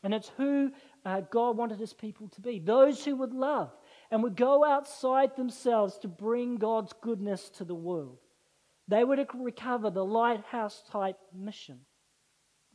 And 0.07 0.13
it's 0.13 0.31
who 0.37 0.71
uh, 1.03 1.19
God 1.29 1.57
wanted 1.57 1.81
his 1.81 1.91
people 1.91 2.29
to 2.29 2.39
be 2.39 2.59
those 2.59 3.03
who 3.03 3.17
would 3.17 3.33
love 3.33 3.73
and 4.09 4.23
would 4.23 4.37
go 4.37 4.63
outside 4.63 5.35
themselves 5.35 5.97
to 5.97 6.07
bring 6.07 6.55
God's 6.55 6.93
goodness 7.01 7.49
to 7.57 7.65
the 7.65 7.75
world. 7.75 8.19
They 8.87 9.03
were 9.03 9.17
to 9.17 9.27
recover 9.35 9.89
the 9.89 10.05
lighthouse 10.05 10.81
type 10.89 11.17
mission. 11.35 11.81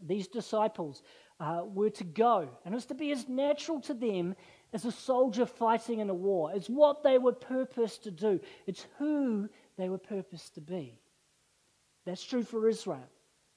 These 0.06 0.28
disciples 0.28 1.02
uh, 1.40 1.62
were 1.64 1.88
to 1.88 2.04
go, 2.04 2.50
and 2.66 2.74
it 2.74 2.76
was 2.76 2.84
to 2.84 2.94
be 2.94 3.12
as 3.12 3.30
natural 3.30 3.80
to 3.80 3.94
them 3.94 4.34
as 4.74 4.84
a 4.84 4.92
soldier 4.92 5.46
fighting 5.46 6.00
in 6.00 6.10
a 6.10 6.14
war. 6.14 6.52
It's 6.54 6.68
what 6.68 7.02
they 7.02 7.16
were 7.16 7.32
purposed 7.32 8.04
to 8.04 8.10
do, 8.10 8.40
it's 8.66 8.84
who 8.98 9.48
they 9.78 9.88
were 9.88 9.96
purposed 9.96 10.56
to 10.56 10.60
be. 10.60 10.98
That's 12.04 12.22
true 12.22 12.42
for 12.42 12.68
Israel. 12.68 13.08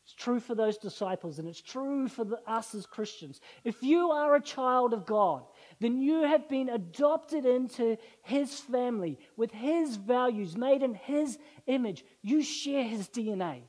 It's 0.05 0.13
true 0.13 0.39
for 0.39 0.53
those 0.53 0.77
disciples, 0.77 1.39
and 1.39 1.47
it's 1.47 1.61
true 1.61 2.07
for 2.07 2.23
the, 2.23 2.39
us 2.45 2.75
as 2.75 2.85
Christians. 2.85 3.41
If 3.63 3.81
you 3.81 4.11
are 4.11 4.35
a 4.35 4.41
child 4.41 4.93
of 4.93 5.03
God, 5.03 5.43
then 5.79 5.99
you 5.99 6.21
have 6.21 6.47
been 6.47 6.69
adopted 6.69 7.43
into 7.43 7.97
His 8.21 8.59
family 8.59 9.17
with 9.35 9.51
His 9.51 9.95
values, 9.95 10.55
made 10.55 10.83
in 10.83 10.93
His 10.93 11.39
image. 11.65 12.05
You 12.21 12.43
share 12.43 12.83
His 12.83 13.09
DNA. 13.09 13.63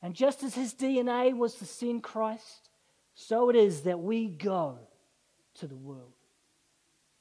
And 0.00 0.14
just 0.14 0.42
as 0.42 0.54
His 0.54 0.72
DNA 0.72 1.36
was 1.36 1.56
to 1.56 1.66
send 1.66 2.02
Christ, 2.02 2.70
so 3.12 3.50
it 3.50 3.56
is 3.56 3.82
that 3.82 4.00
we 4.00 4.26
go 4.26 4.78
to 5.56 5.66
the 5.66 5.76
world. 5.76 6.14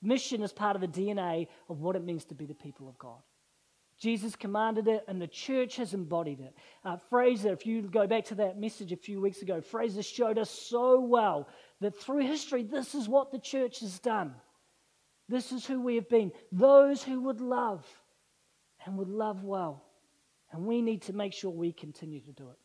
Mission 0.01 0.41
is 0.41 0.53
part 0.53 0.77
of 0.77 0.81
the 0.81 0.87
DNA 0.87 1.49
of 1.67 1.81
what 1.81 1.97
it 1.97 2.05
means 2.05 2.23
to 2.25 2.33
be 2.33 2.45
the 2.45 2.53
people 2.53 2.87
of 2.87 2.97
God. 2.97 3.21
Jesus 3.99 4.35
commanded 4.35 4.87
it, 4.87 5.03
and 5.09 5.21
the 5.21 5.27
church 5.27 5.75
has 5.75 5.93
embodied 5.93 6.39
it. 6.39 6.55
Uh, 6.85 6.95
Fraser, 7.09 7.51
if 7.51 7.65
you 7.65 7.81
go 7.81 8.07
back 8.07 8.23
to 8.25 8.35
that 8.35 8.57
message 8.57 8.93
a 8.93 8.97
few 8.97 9.19
weeks 9.19 9.41
ago, 9.41 9.59
Fraser 9.59 10.01
showed 10.01 10.37
us 10.37 10.49
so 10.49 11.01
well 11.01 11.49
that 11.81 11.97
through 11.97 12.25
history, 12.25 12.63
this 12.63 12.95
is 12.95 13.09
what 13.09 13.31
the 13.31 13.39
church 13.39 13.81
has 13.81 13.99
done. 13.99 14.33
This 15.27 15.51
is 15.51 15.65
who 15.65 15.81
we 15.81 15.95
have 15.95 16.09
been 16.09 16.31
those 16.51 17.03
who 17.03 17.21
would 17.21 17.41
love 17.41 17.85
and 18.85 18.97
would 18.97 19.09
love 19.09 19.43
well. 19.43 19.83
And 20.51 20.65
we 20.65 20.81
need 20.81 21.03
to 21.03 21.13
make 21.13 21.33
sure 21.33 21.51
we 21.51 21.73
continue 21.73 22.21
to 22.21 22.31
do 22.31 22.49
it. 22.49 22.57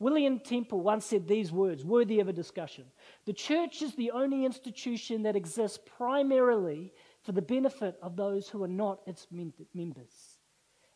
William 0.00 0.40
Temple 0.40 0.80
once 0.82 1.06
said 1.06 1.26
these 1.26 1.52
words, 1.52 1.84
worthy 1.84 2.18
of 2.18 2.28
a 2.28 2.32
discussion 2.32 2.84
The 3.26 3.32
church 3.32 3.80
is 3.80 3.94
the 3.94 4.10
only 4.10 4.44
institution 4.44 5.22
that 5.22 5.36
exists 5.36 5.78
primarily 5.96 6.92
for 7.22 7.30
the 7.30 7.40
benefit 7.40 7.96
of 8.02 8.16
those 8.16 8.48
who 8.48 8.62
are 8.64 8.68
not 8.68 9.00
its 9.06 9.28
members. 9.72 10.33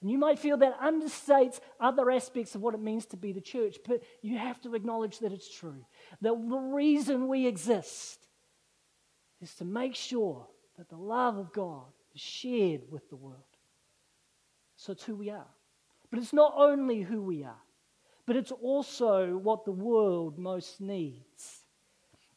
And 0.00 0.10
you 0.10 0.18
might 0.18 0.38
feel 0.38 0.56
that 0.58 0.80
understates 0.80 1.58
other 1.80 2.10
aspects 2.10 2.54
of 2.54 2.60
what 2.60 2.74
it 2.74 2.80
means 2.80 3.06
to 3.06 3.16
be 3.16 3.32
the 3.32 3.40
church, 3.40 3.78
but 3.86 4.02
you 4.22 4.38
have 4.38 4.60
to 4.60 4.74
acknowledge 4.74 5.18
that 5.18 5.32
it's 5.32 5.52
true. 5.52 5.84
That 6.20 6.34
the 6.48 6.56
reason 6.56 7.26
we 7.26 7.46
exist 7.46 8.20
is 9.40 9.54
to 9.54 9.64
make 9.64 9.96
sure 9.96 10.46
that 10.76 10.88
the 10.88 10.96
love 10.96 11.36
of 11.36 11.52
God 11.52 11.86
is 12.14 12.20
shared 12.20 12.82
with 12.90 13.08
the 13.08 13.16
world. 13.16 13.42
So 14.76 14.92
it's 14.92 15.04
who 15.04 15.16
we 15.16 15.30
are. 15.30 15.48
But 16.10 16.20
it's 16.20 16.32
not 16.32 16.54
only 16.56 17.02
who 17.02 17.20
we 17.20 17.42
are, 17.42 17.60
but 18.24 18.36
it's 18.36 18.52
also 18.52 19.36
what 19.36 19.64
the 19.64 19.72
world 19.72 20.38
most 20.38 20.80
needs. 20.80 21.64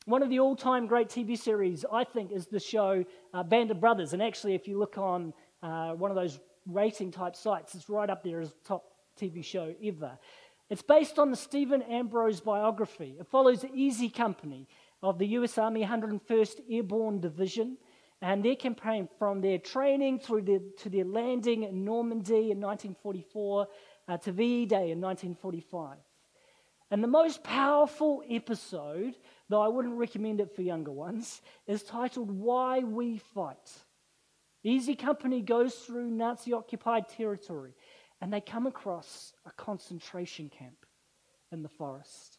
One 0.05 0.23
of 0.23 0.29
the 0.29 0.39
all 0.39 0.55
time 0.55 0.87
great 0.87 1.09
TV 1.09 1.37
series, 1.37 1.85
I 1.91 2.03
think, 2.03 2.31
is 2.31 2.47
the 2.47 2.59
show 2.59 3.05
uh, 3.33 3.43
Band 3.43 3.69
of 3.69 3.79
Brothers. 3.79 4.13
And 4.13 4.21
actually, 4.21 4.55
if 4.55 4.67
you 4.67 4.79
look 4.79 4.97
on 4.97 5.33
uh, 5.61 5.91
one 5.91 6.09
of 6.09 6.15
those 6.15 6.39
rating 6.65 7.11
type 7.11 7.35
sites, 7.35 7.75
it's 7.75 7.89
right 7.89 8.09
up 8.09 8.23
there 8.23 8.41
as 8.41 8.53
top 8.65 8.85
TV 9.19 9.43
show 9.43 9.73
ever. 9.83 10.17
It's 10.69 10.81
based 10.81 11.19
on 11.19 11.31
the 11.31 11.37
Stephen 11.37 11.81
Ambrose 11.81 12.39
biography. 12.39 13.17
It 13.19 13.27
follows 13.27 13.61
the 13.61 13.73
Easy 13.73 14.09
Company 14.09 14.67
of 15.03 15.17
the 15.17 15.27
US 15.27 15.57
Army 15.57 15.83
101st 15.83 16.61
Airborne 16.69 17.19
Division 17.19 17.77
and 18.21 18.45
their 18.45 18.55
campaign 18.55 19.09
from 19.17 19.41
their 19.41 19.57
training 19.57 20.19
through 20.19 20.43
their, 20.43 20.59
to 20.79 20.89
their 20.89 21.05
landing 21.05 21.63
in 21.63 21.83
Normandy 21.83 22.51
in 22.51 22.61
1944 22.61 23.67
uh, 24.07 24.17
to 24.17 24.31
VE 24.31 24.65
Day 24.67 24.91
in 24.91 25.01
1945. 25.01 25.97
And 26.91 27.03
the 27.03 27.07
most 27.07 27.43
powerful 27.43 28.21
episode, 28.29 29.15
though 29.49 29.61
I 29.61 29.69
wouldn't 29.69 29.97
recommend 29.97 30.41
it 30.41 30.55
for 30.55 30.61
younger 30.61 30.91
ones, 30.91 31.41
is 31.65 31.83
titled 31.83 32.29
Why 32.29 32.79
We 32.79 33.17
Fight. 33.17 33.71
Easy 34.63 34.95
Company 34.95 35.41
goes 35.41 35.75
through 35.75 36.11
Nazi 36.11 36.53
occupied 36.53 37.09
territory 37.09 37.73
and 38.21 38.31
they 38.31 38.41
come 38.41 38.67
across 38.67 39.33
a 39.45 39.51
concentration 39.51 40.49
camp 40.49 40.85
in 41.51 41.63
the 41.63 41.69
forest. 41.69 42.37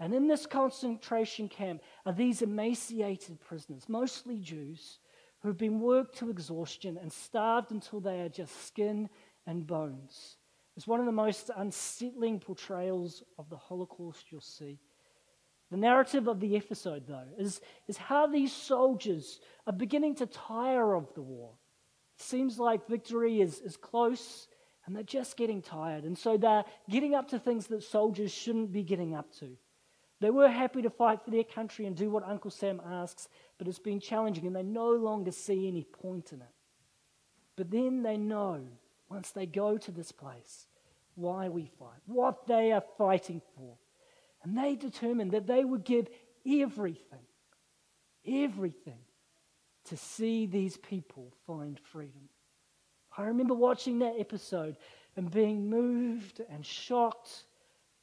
And 0.00 0.14
in 0.14 0.26
this 0.26 0.46
concentration 0.46 1.48
camp 1.48 1.82
are 2.06 2.12
these 2.12 2.42
emaciated 2.42 3.40
prisoners, 3.40 3.88
mostly 3.88 4.38
Jews, 4.38 4.98
who 5.40 5.48
have 5.48 5.58
been 5.58 5.80
worked 5.80 6.16
to 6.18 6.30
exhaustion 6.30 6.98
and 7.00 7.12
starved 7.12 7.70
until 7.70 8.00
they 8.00 8.20
are 8.22 8.28
just 8.30 8.66
skin 8.66 9.10
and 9.46 9.66
bones. 9.66 10.36
It's 10.76 10.86
one 10.86 11.00
of 11.00 11.06
the 11.06 11.12
most 11.12 11.50
unsettling 11.54 12.40
portrayals 12.40 13.22
of 13.38 13.48
the 13.50 13.56
Holocaust 13.56 14.32
you'll 14.32 14.40
see. 14.40 14.80
The 15.74 15.80
narrative 15.80 16.28
of 16.28 16.38
the 16.38 16.56
episode, 16.56 17.08
though, 17.08 17.26
is, 17.36 17.60
is 17.88 17.96
how 17.96 18.28
these 18.28 18.52
soldiers 18.52 19.40
are 19.66 19.72
beginning 19.72 20.14
to 20.14 20.26
tire 20.26 20.94
of 20.94 21.12
the 21.14 21.20
war. 21.20 21.50
It 22.16 22.22
seems 22.22 22.60
like 22.60 22.86
victory 22.86 23.40
is, 23.40 23.58
is 23.58 23.76
close 23.76 24.46
and 24.86 24.94
they're 24.94 25.02
just 25.02 25.36
getting 25.36 25.60
tired. 25.62 26.04
And 26.04 26.16
so 26.16 26.36
they're 26.36 26.62
getting 26.88 27.16
up 27.16 27.26
to 27.30 27.40
things 27.40 27.66
that 27.66 27.82
soldiers 27.82 28.30
shouldn't 28.30 28.70
be 28.70 28.84
getting 28.84 29.16
up 29.16 29.32
to. 29.40 29.48
They 30.20 30.30
were 30.30 30.48
happy 30.48 30.80
to 30.80 30.90
fight 30.90 31.24
for 31.24 31.32
their 31.32 31.42
country 31.42 31.86
and 31.86 31.96
do 31.96 32.08
what 32.08 32.22
Uncle 32.22 32.52
Sam 32.52 32.80
asks, 32.86 33.28
but 33.58 33.66
it's 33.66 33.80
been 33.80 33.98
challenging 33.98 34.46
and 34.46 34.54
they 34.54 34.62
no 34.62 34.90
longer 34.90 35.32
see 35.32 35.66
any 35.66 35.82
point 35.82 36.32
in 36.32 36.40
it. 36.40 36.54
But 37.56 37.72
then 37.72 38.04
they 38.04 38.16
know, 38.16 38.60
once 39.10 39.32
they 39.32 39.46
go 39.46 39.76
to 39.76 39.90
this 39.90 40.12
place, 40.12 40.68
why 41.16 41.48
we 41.48 41.68
fight, 41.80 41.98
what 42.06 42.46
they 42.46 42.70
are 42.70 42.84
fighting 42.96 43.42
for. 43.56 43.74
And 44.44 44.56
they 44.56 44.76
determined 44.76 45.32
that 45.32 45.46
they 45.46 45.64
would 45.64 45.84
give 45.84 46.08
everything, 46.46 47.26
everything 48.26 49.00
to 49.86 49.96
see 49.96 50.46
these 50.46 50.76
people 50.76 51.32
find 51.46 51.80
freedom. 51.80 52.28
I 53.16 53.24
remember 53.24 53.54
watching 53.54 54.00
that 54.00 54.16
episode 54.18 54.76
and 55.16 55.30
being 55.30 55.68
moved 55.68 56.40
and 56.50 56.64
shocked 56.64 57.44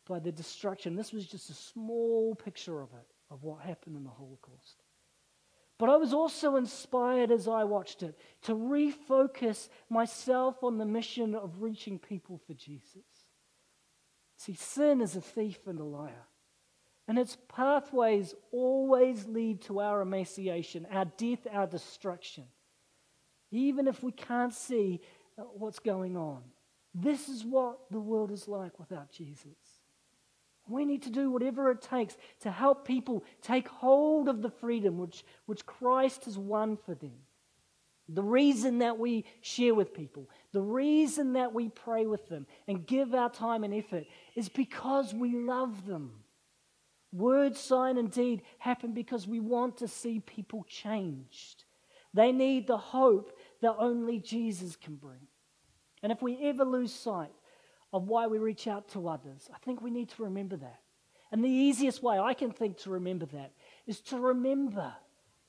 by 0.07 0.19
the 0.19 0.31
destruction. 0.31 0.95
This 0.95 1.13
was 1.13 1.27
just 1.27 1.49
a 1.49 1.53
small 1.55 2.33
picture 2.35 2.81
of 2.81 2.89
it, 2.93 3.07
of 3.29 3.43
what 3.43 3.61
happened 3.61 3.95
in 3.95 4.03
the 4.03 4.09
Holocaust. 4.09 4.83
But 5.77 5.89
I 5.89 5.97
was 5.97 6.13
also 6.13 6.57
inspired 6.57 7.31
as 7.31 7.47
I 7.47 7.63
watched 7.63 8.03
it 8.03 8.17
to 8.43 8.53
refocus 8.53 9.67
myself 9.89 10.63
on 10.63 10.77
the 10.77 10.85
mission 10.85 11.35
of 11.35 11.61
reaching 11.61 11.97
people 11.97 12.39
for 12.45 12.53
Jesus. 12.53 13.03
See, 14.37 14.53
sin 14.53 15.01
is 15.01 15.15
a 15.15 15.21
thief 15.21 15.59
and 15.67 15.79
a 15.79 15.83
liar. 15.83 16.27
And 17.11 17.19
its 17.19 17.35
pathways 17.49 18.33
always 18.53 19.25
lead 19.27 19.63
to 19.63 19.81
our 19.81 20.01
emaciation, 20.01 20.87
our 20.89 21.03
death, 21.03 21.45
our 21.51 21.67
destruction. 21.67 22.45
Even 23.51 23.85
if 23.89 24.01
we 24.01 24.13
can't 24.13 24.53
see 24.53 25.01
uh, 25.37 25.41
what's 25.41 25.79
going 25.79 26.15
on. 26.15 26.41
This 26.95 27.27
is 27.27 27.43
what 27.43 27.79
the 27.91 27.99
world 27.99 28.31
is 28.31 28.47
like 28.47 28.79
without 28.79 29.11
Jesus. 29.11 29.57
We 30.69 30.85
need 30.85 31.01
to 31.01 31.09
do 31.09 31.29
whatever 31.29 31.69
it 31.71 31.81
takes 31.81 32.15
to 32.43 32.49
help 32.49 32.87
people 32.87 33.25
take 33.41 33.67
hold 33.67 34.29
of 34.29 34.41
the 34.41 34.49
freedom 34.49 34.97
which, 34.97 35.25
which 35.47 35.65
Christ 35.65 36.23
has 36.23 36.37
won 36.37 36.77
for 36.77 36.95
them. 36.95 37.17
The 38.07 38.23
reason 38.23 38.79
that 38.79 38.97
we 38.97 39.25
share 39.41 39.75
with 39.75 39.93
people, 39.93 40.29
the 40.53 40.61
reason 40.61 41.33
that 41.33 41.53
we 41.53 41.67
pray 41.67 42.05
with 42.05 42.29
them 42.29 42.47
and 42.69 42.87
give 42.87 43.13
our 43.13 43.29
time 43.29 43.65
and 43.65 43.73
effort 43.73 44.05
is 44.33 44.47
because 44.47 45.13
we 45.13 45.35
love 45.35 45.85
them. 45.85 46.20
Word, 47.11 47.57
sign, 47.57 47.97
and 47.97 48.11
deed 48.11 48.43
happen 48.59 48.93
because 48.93 49.27
we 49.27 49.39
want 49.39 49.77
to 49.77 49.87
see 49.87 50.19
people 50.19 50.65
changed. 50.67 51.65
They 52.13 52.31
need 52.31 52.67
the 52.67 52.77
hope 52.77 53.37
that 53.61 53.75
only 53.77 54.19
Jesus 54.19 54.75
can 54.75 54.95
bring. 54.95 55.27
And 56.03 56.11
if 56.11 56.21
we 56.21 56.37
ever 56.41 56.63
lose 56.63 56.93
sight 56.93 57.31
of 57.93 58.07
why 58.07 58.27
we 58.27 58.37
reach 58.37 58.67
out 58.67 58.87
to 58.89 59.07
others. 59.07 59.49
I 59.53 59.57
think 59.59 59.81
we 59.81 59.91
need 59.91 60.09
to 60.09 60.23
remember 60.23 60.55
that. 60.57 60.79
And 61.31 61.43
the 61.43 61.49
easiest 61.49 62.03
way 62.03 62.19
I 62.19 62.33
can 62.33 62.51
think 62.51 62.77
to 62.79 62.89
remember 62.89 63.25
that 63.27 63.51
is 63.85 64.01
to 64.01 64.19
remember 64.19 64.93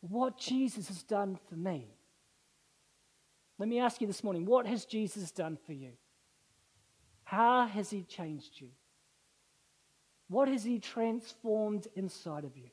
what 0.00 0.38
Jesus 0.38 0.88
has 0.88 1.02
done 1.02 1.38
for 1.48 1.56
me. 1.56 1.94
Let 3.58 3.68
me 3.68 3.78
ask 3.78 4.00
you 4.00 4.06
this 4.06 4.24
morning 4.24 4.44
what 4.44 4.66
has 4.66 4.84
Jesus 4.84 5.30
done 5.30 5.58
for 5.66 5.72
you? 5.72 5.92
How 7.24 7.66
has 7.66 7.90
he 7.90 8.02
changed 8.02 8.60
you? 8.60 8.68
What 10.32 10.48
has 10.48 10.64
he 10.64 10.78
transformed 10.78 11.88
inside 11.94 12.44
of 12.44 12.56
you? 12.56 12.70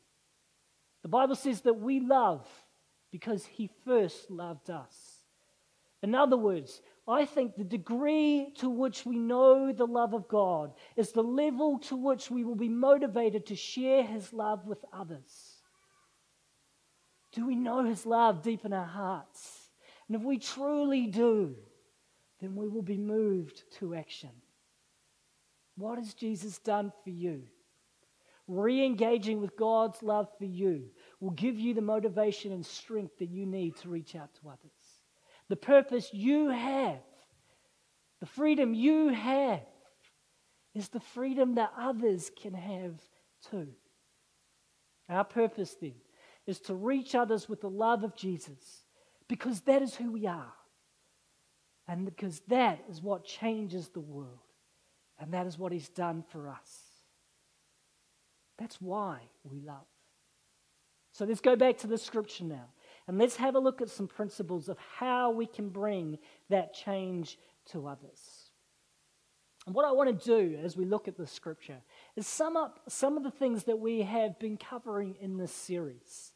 The 1.02 1.10
Bible 1.10 1.36
says 1.36 1.60
that 1.62 1.74
we 1.74 2.00
love 2.00 2.48
because 3.12 3.46
he 3.46 3.70
first 3.84 4.32
loved 4.32 4.70
us. 4.70 4.96
In 6.02 6.16
other 6.16 6.38
words, 6.38 6.82
I 7.06 7.26
think 7.26 7.58
the 7.58 7.66
degree 7.66 8.54
to 8.60 8.70
which 8.70 9.06
we 9.06 9.18
know 9.18 9.74
the 9.74 9.86
love 9.86 10.14
of 10.14 10.30
God 10.30 10.72
is 10.96 11.12
the 11.12 11.22
level 11.22 11.80
to 11.80 11.98
which 11.98 12.32
we 12.32 12.46
will 12.46 12.56
be 12.56 12.70
motivated 12.70 13.48
to 13.48 13.58
share 13.58 14.04
His 14.04 14.32
love 14.32 14.66
with 14.66 14.86
others. 14.94 15.58
Do 17.34 17.46
we 17.46 17.58
know 17.58 17.84
His 17.84 18.06
love 18.06 18.42
deep 18.42 18.64
in 18.64 18.72
our 18.72 18.86
hearts? 18.86 19.68
And 20.08 20.16
if 20.16 20.24
we 20.24 20.38
truly 20.38 21.08
do, 21.08 21.58
then 22.40 22.56
we 22.56 22.70
will 22.70 22.84
be 22.84 22.98
moved 22.98 23.64
to 23.80 23.96
action. 23.96 24.32
What 25.80 25.98
has 25.98 26.14
Jesus 26.14 26.60
done 26.60 26.92
for 27.04 27.10
you? 27.10 27.44
Re 28.48 28.86
engaging 28.86 29.42
with 29.42 29.56
God's 29.56 30.02
love 30.04 30.28
for 30.38 30.46
you 30.46 30.86
will 31.20 31.32
give 31.32 31.60
you 31.60 31.74
the 31.74 31.82
motivation 31.82 32.52
and 32.52 32.66
strength 32.66 33.18
that 33.20 33.30
you 33.30 33.46
need 33.46 33.76
to 33.78 33.90
reach 33.90 34.16
out 34.16 34.30
to 34.42 34.50
others 34.50 35.00
the 35.50 35.56
purpose 35.56 36.14
you 36.14 36.50
have, 36.50 37.00
the 38.20 38.26
freedom 38.28 38.74
you 38.74 39.10
have, 39.10 39.62
is 40.76 40.88
the 40.90 41.00
freedom 41.00 41.56
that 41.56 41.74
others 41.78 42.32
can 42.40 42.54
have 42.54 43.02
too. 43.50 43.68
Our 45.10 45.24
purpose 45.24 45.76
then 45.82 45.96
is 46.46 46.60
to 46.62 46.76
reach 46.76 47.16
others 47.16 47.50
with 47.50 47.62
the 47.62 47.70
love 47.70 48.04
of 48.04 48.16
Jesus 48.16 48.86
because 49.28 49.62
that 49.62 49.82
is 49.82 49.96
who 49.96 50.12
we 50.12 50.28
are. 50.28 50.54
And 51.88 52.06
because 52.06 52.42
that 52.48 52.84
is 52.88 53.02
what 53.02 53.26
changes 53.26 53.90
the 53.90 54.00
world. 54.00 54.38
And 55.20 55.34
that 55.34 55.46
is 55.46 55.58
what 55.58 55.72
He's 55.72 55.90
done 55.90 56.24
for 56.30 56.50
us. 56.50 56.80
That's 58.58 58.82
why 58.82 59.20
we 59.44 59.60
love. 59.62 59.86
So 61.12 61.26
let's 61.26 61.42
go 61.42 61.56
back 61.56 61.78
to 61.80 61.88
the 61.88 61.98
scripture 61.98 62.44
now. 62.44 62.66
And 63.08 63.18
let's 63.18 63.38
have 63.38 63.56
a 63.56 63.60
look 63.60 63.82
at 63.82 63.90
some 63.90 64.08
principles 64.08 64.70
of 64.70 64.78
how 64.98 65.32
we 65.32 65.46
can 65.46 65.70
bring 65.70 66.20
that 66.50 66.74
change 66.74 67.40
to 67.72 67.88
others. 67.88 68.52
And 69.66 69.76
what 69.76 69.86
I 69.86 69.92
want 69.92 70.20
to 70.20 70.26
do 70.26 70.58
as 70.64 70.78
we 70.78 70.86
look 70.86 71.08
at 71.08 71.18
the 71.18 71.28
scripture 71.28 71.82
is 72.16 72.28
sum 72.28 72.56
up 72.56 72.80
some 72.88 73.18
of 73.18 73.24
the 73.24 73.32
things 73.32 73.66
that 73.66 73.80
we 73.80 74.02
have 74.04 74.40
been 74.40 74.58
covering 74.58 75.16
in 75.20 75.38
this 75.38 75.52
series 75.52 76.32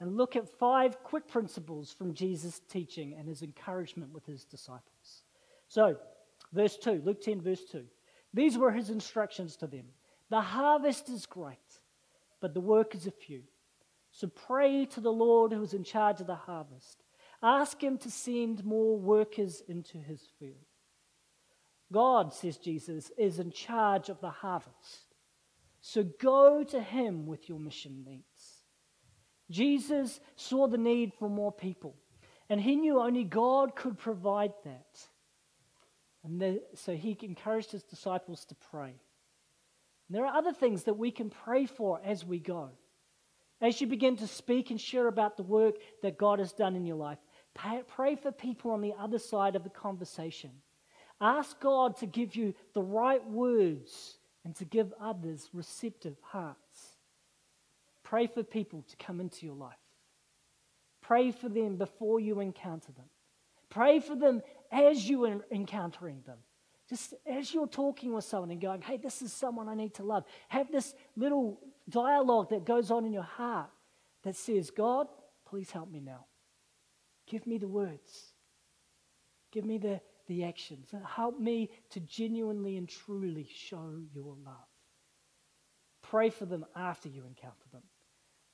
and 0.00 0.16
look 0.16 0.36
at 0.36 0.48
five 0.58 1.02
quick 1.02 1.26
principles 1.26 1.92
from 1.92 2.14
Jesus' 2.14 2.60
teaching 2.70 3.14
and 3.18 3.28
his 3.28 3.42
encouragement 3.42 4.12
with 4.12 4.26
his 4.26 4.44
disciples. 4.44 5.24
So, 5.68 5.96
verse 6.52 6.76
2, 6.76 7.02
Luke 7.04 7.20
10, 7.20 7.40
verse 7.40 7.64
2. 7.70 7.84
These 8.34 8.58
were 8.58 8.72
his 8.72 8.90
instructions 8.90 9.56
to 9.56 9.66
them 9.66 9.86
The 10.30 10.40
harvest 10.40 11.08
is 11.08 11.26
great, 11.26 11.80
but 12.40 12.54
the 12.54 12.60
workers 12.60 13.06
are 13.06 13.12
few. 13.12 13.42
So 14.10 14.28
pray 14.28 14.86
to 14.86 15.00
the 15.00 15.12
Lord 15.12 15.52
who 15.52 15.62
is 15.62 15.74
in 15.74 15.84
charge 15.84 16.20
of 16.20 16.26
the 16.26 16.34
harvest. 16.34 17.04
Ask 17.42 17.82
him 17.82 17.98
to 17.98 18.10
send 18.10 18.64
more 18.64 18.98
workers 18.98 19.62
into 19.68 19.98
his 19.98 20.22
field. 20.38 20.56
God, 21.92 22.32
says 22.32 22.58
Jesus, 22.58 23.10
is 23.16 23.38
in 23.38 23.50
charge 23.50 24.08
of 24.08 24.20
the 24.20 24.30
harvest. 24.30 25.14
So 25.80 26.04
go 26.20 26.64
to 26.64 26.80
him 26.80 27.26
with 27.26 27.48
your 27.48 27.58
mission 27.58 28.04
needs. 28.06 28.62
Jesus 29.50 30.20
saw 30.36 30.66
the 30.66 30.76
need 30.76 31.12
for 31.18 31.30
more 31.30 31.52
people, 31.52 31.96
and 32.50 32.60
he 32.60 32.76
knew 32.76 33.00
only 33.00 33.24
God 33.24 33.74
could 33.74 33.96
provide 33.96 34.52
that. 34.64 35.08
And 36.28 36.40
the, 36.40 36.62
so 36.74 36.94
he 36.94 37.16
encouraged 37.22 37.72
his 37.72 37.82
disciples 37.82 38.44
to 38.46 38.54
pray. 38.70 38.90
And 40.08 40.16
there 40.16 40.26
are 40.26 40.36
other 40.36 40.52
things 40.52 40.84
that 40.84 40.98
we 40.98 41.10
can 41.10 41.30
pray 41.30 41.64
for 41.64 42.00
as 42.04 42.24
we 42.24 42.38
go. 42.38 42.70
As 43.60 43.80
you 43.80 43.86
begin 43.86 44.16
to 44.16 44.26
speak 44.26 44.70
and 44.70 44.80
share 44.80 45.08
about 45.08 45.36
the 45.36 45.42
work 45.42 45.76
that 46.02 46.18
God 46.18 46.38
has 46.38 46.52
done 46.52 46.76
in 46.76 46.86
your 46.86 46.96
life, 46.96 47.18
pray 47.54 48.14
for 48.14 48.30
people 48.30 48.70
on 48.70 48.82
the 48.82 48.94
other 48.98 49.18
side 49.18 49.56
of 49.56 49.64
the 49.64 49.70
conversation. 49.70 50.50
Ask 51.20 51.58
God 51.60 51.96
to 51.96 52.06
give 52.06 52.36
you 52.36 52.54
the 52.74 52.82
right 52.82 53.26
words 53.28 54.18
and 54.44 54.54
to 54.56 54.64
give 54.64 54.92
others 55.00 55.48
receptive 55.52 56.16
hearts. 56.22 56.96
Pray 58.04 58.26
for 58.26 58.42
people 58.42 58.84
to 58.88 58.96
come 58.96 59.20
into 59.20 59.44
your 59.44 59.56
life. 59.56 59.74
Pray 61.00 61.32
for 61.32 61.48
them 61.48 61.76
before 61.76 62.20
you 62.20 62.40
encounter 62.40 62.92
them. 62.92 63.06
Pray 63.70 64.00
for 64.00 64.16
them 64.16 64.42
as 64.70 65.08
you 65.08 65.24
are 65.24 65.44
encountering 65.50 66.22
them. 66.26 66.38
Just 66.88 67.14
as 67.26 67.52
you're 67.52 67.66
talking 67.66 68.14
with 68.14 68.24
someone 68.24 68.50
and 68.50 68.60
going, 68.60 68.80
hey, 68.80 68.96
this 68.96 69.20
is 69.20 69.32
someone 69.32 69.68
I 69.68 69.74
need 69.74 69.94
to 69.94 70.02
love, 70.02 70.24
have 70.48 70.72
this 70.72 70.94
little 71.16 71.60
dialogue 71.88 72.50
that 72.50 72.64
goes 72.64 72.90
on 72.90 73.04
in 73.04 73.12
your 73.12 73.22
heart 73.22 73.70
that 74.22 74.36
says, 74.36 74.70
God, 74.70 75.06
please 75.46 75.70
help 75.70 75.90
me 75.90 76.00
now. 76.00 76.24
Give 77.26 77.46
me 77.46 77.58
the 77.58 77.68
words. 77.68 78.32
Give 79.52 79.64
me 79.64 79.76
the, 79.76 80.00
the 80.26 80.44
actions. 80.44 80.88
Help 81.04 81.38
me 81.38 81.70
to 81.90 82.00
genuinely 82.00 82.78
and 82.78 82.88
truly 82.88 83.48
show 83.54 84.00
your 84.14 84.34
love. 84.44 84.54
Pray 86.02 86.30
for 86.30 86.46
them 86.46 86.64
after 86.74 87.08
you 87.08 87.24
encounter 87.26 87.66
them. 87.70 87.82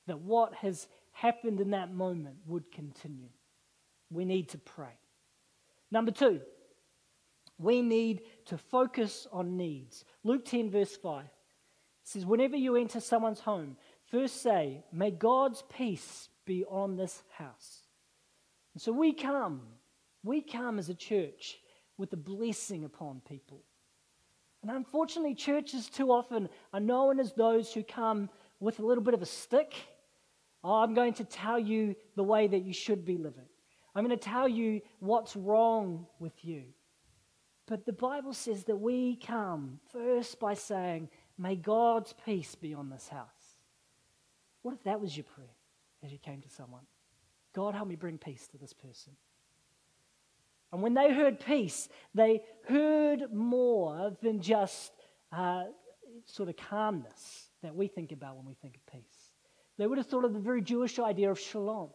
That 0.07 0.19
what 0.19 0.53
has 0.55 0.87
happened 1.13 1.61
in 1.61 1.71
that 1.71 1.93
moment 1.93 2.35
would 2.45 2.69
continue. 2.71 3.29
We 4.11 4.25
need 4.25 4.49
to 4.49 4.57
pray. 4.57 4.97
Number 5.95 6.11
two, 6.11 6.41
we 7.57 7.81
need 7.81 8.23
to 8.47 8.57
focus 8.57 9.27
on 9.31 9.55
needs. 9.55 10.03
Luke 10.25 10.43
10, 10.43 10.69
verse 10.69 10.97
5 10.97 11.23
says, 12.03 12.25
Whenever 12.25 12.57
you 12.57 12.75
enter 12.75 12.99
someone's 12.99 13.39
home, 13.39 13.77
first 14.11 14.41
say, 14.41 14.83
May 14.91 15.11
God's 15.11 15.63
peace 15.73 16.27
be 16.43 16.65
on 16.65 16.97
this 16.97 17.23
house. 17.37 17.83
And 18.73 18.81
so 18.81 18.91
we 18.91 19.13
come, 19.13 19.61
we 20.21 20.41
come 20.41 20.79
as 20.79 20.89
a 20.89 20.93
church 20.93 21.59
with 21.97 22.11
a 22.11 22.17
blessing 22.17 22.83
upon 22.83 23.21
people. 23.25 23.63
And 24.63 24.71
unfortunately, 24.71 25.33
churches 25.33 25.87
too 25.87 26.11
often 26.11 26.49
are 26.73 26.81
known 26.81 27.21
as 27.21 27.31
those 27.31 27.73
who 27.73 27.83
come 27.83 28.29
with 28.59 28.79
a 28.79 28.85
little 28.85 29.01
bit 29.01 29.13
of 29.13 29.21
a 29.21 29.25
stick. 29.25 29.73
Oh, 30.61 30.73
I'm 30.73 30.93
going 30.93 31.13
to 31.13 31.23
tell 31.23 31.57
you 31.57 31.95
the 32.17 32.23
way 32.23 32.47
that 32.47 32.65
you 32.65 32.73
should 32.73 33.05
be 33.05 33.15
living. 33.15 33.47
I'm 33.95 34.05
going 34.05 34.17
to 34.17 34.23
tell 34.23 34.47
you 34.47 34.81
what's 34.99 35.35
wrong 35.35 36.05
with 36.19 36.43
you. 36.43 36.63
But 37.67 37.85
the 37.85 37.93
Bible 37.93 38.33
says 38.33 38.65
that 38.65 38.75
we 38.75 39.15
come 39.15 39.79
first 39.91 40.39
by 40.39 40.53
saying, 40.53 41.09
May 41.37 41.55
God's 41.55 42.13
peace 42.25 42.55
be 42.55 42.73
on 42.73 42.89
this 42.89 43.07
house. 43.07 43.27
What 44.61 44.73
if 44.73 44.83
that 44.83 45.01
was 45.01 45.15
your 45.15 45.25
prayer 45.25 45.47
as 46.03 46.11
you 46.11 46.17
came 46.17 46.41
to 46.41 46.49
someone? 46.49 46.83
God, 47.53 47.75
help 47.75 47.87
me 47.87 47.95
bring 47.95 48.17
peace 48.17 48.47
to 48.47 48.57
this 48.57 48.73
person. 48.73 49.13
And 50.71 50.81
when 50.81 50.93
they 50.93 51.13
heard 51.13 51.39
peace, 51.39 51.87
they 52.13 52.41
heard 52.67 53.33
more 53.33 54.15
than 54.21 54.41
just 54.41 54.91
uh, 55.31 55.63
sort 56.25 56.49
of 56.49 56.57
calmness 56.57 57.49
that 57.63 57.75
we 57.75 57.87
think 57.87 58.11
about 58.11 58.35
when 58.35 58.45
we 58.45 58.55
think 58.55 58.75
of 58.75 58.93
peace. 58.93 59.31
They 59.77 59.87
would 59.87 59.97
have 59.97 60.07
thought 60.07 60.25
of 60.25 60.33
the 60.33 60.39
very 60.39 60.61
Jewish 60.61 60.99
idea 60.99 61.31
of 61.31 61.39
shalom. 61.39 61.89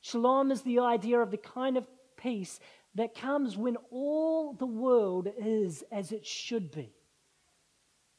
Shalom 0.00 0.50
is 0.50 0.62
the 0.62 0.80
idea 0.80 1.20
of 1.20 1.30
the 1.30 1.36
kind 1.36 1.76
of 1.76 1.86
peace 2.16 2.60
that 2.94 3.14
comes 3.14 3.56
when 3.56 3.76
all 3.90 4.52
the 4.52 4.66
world 4.66 5.28
is 5.38 5.84
as 5.92 6.12
it 6.12 6.26
should 6.26 6.70
be, 6.70 6.92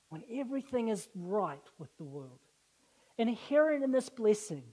when 0.09 0.23
everything 0.31 0.89
is 0.89 1.07
right 1.15 1.63
with 1.77 1.95
the 1.97 2.03
world. 2.03 2.39
Inherent 3.17 3.83
in 3.83 3.91
this 3.91 4.09
blessing 4.09 4.63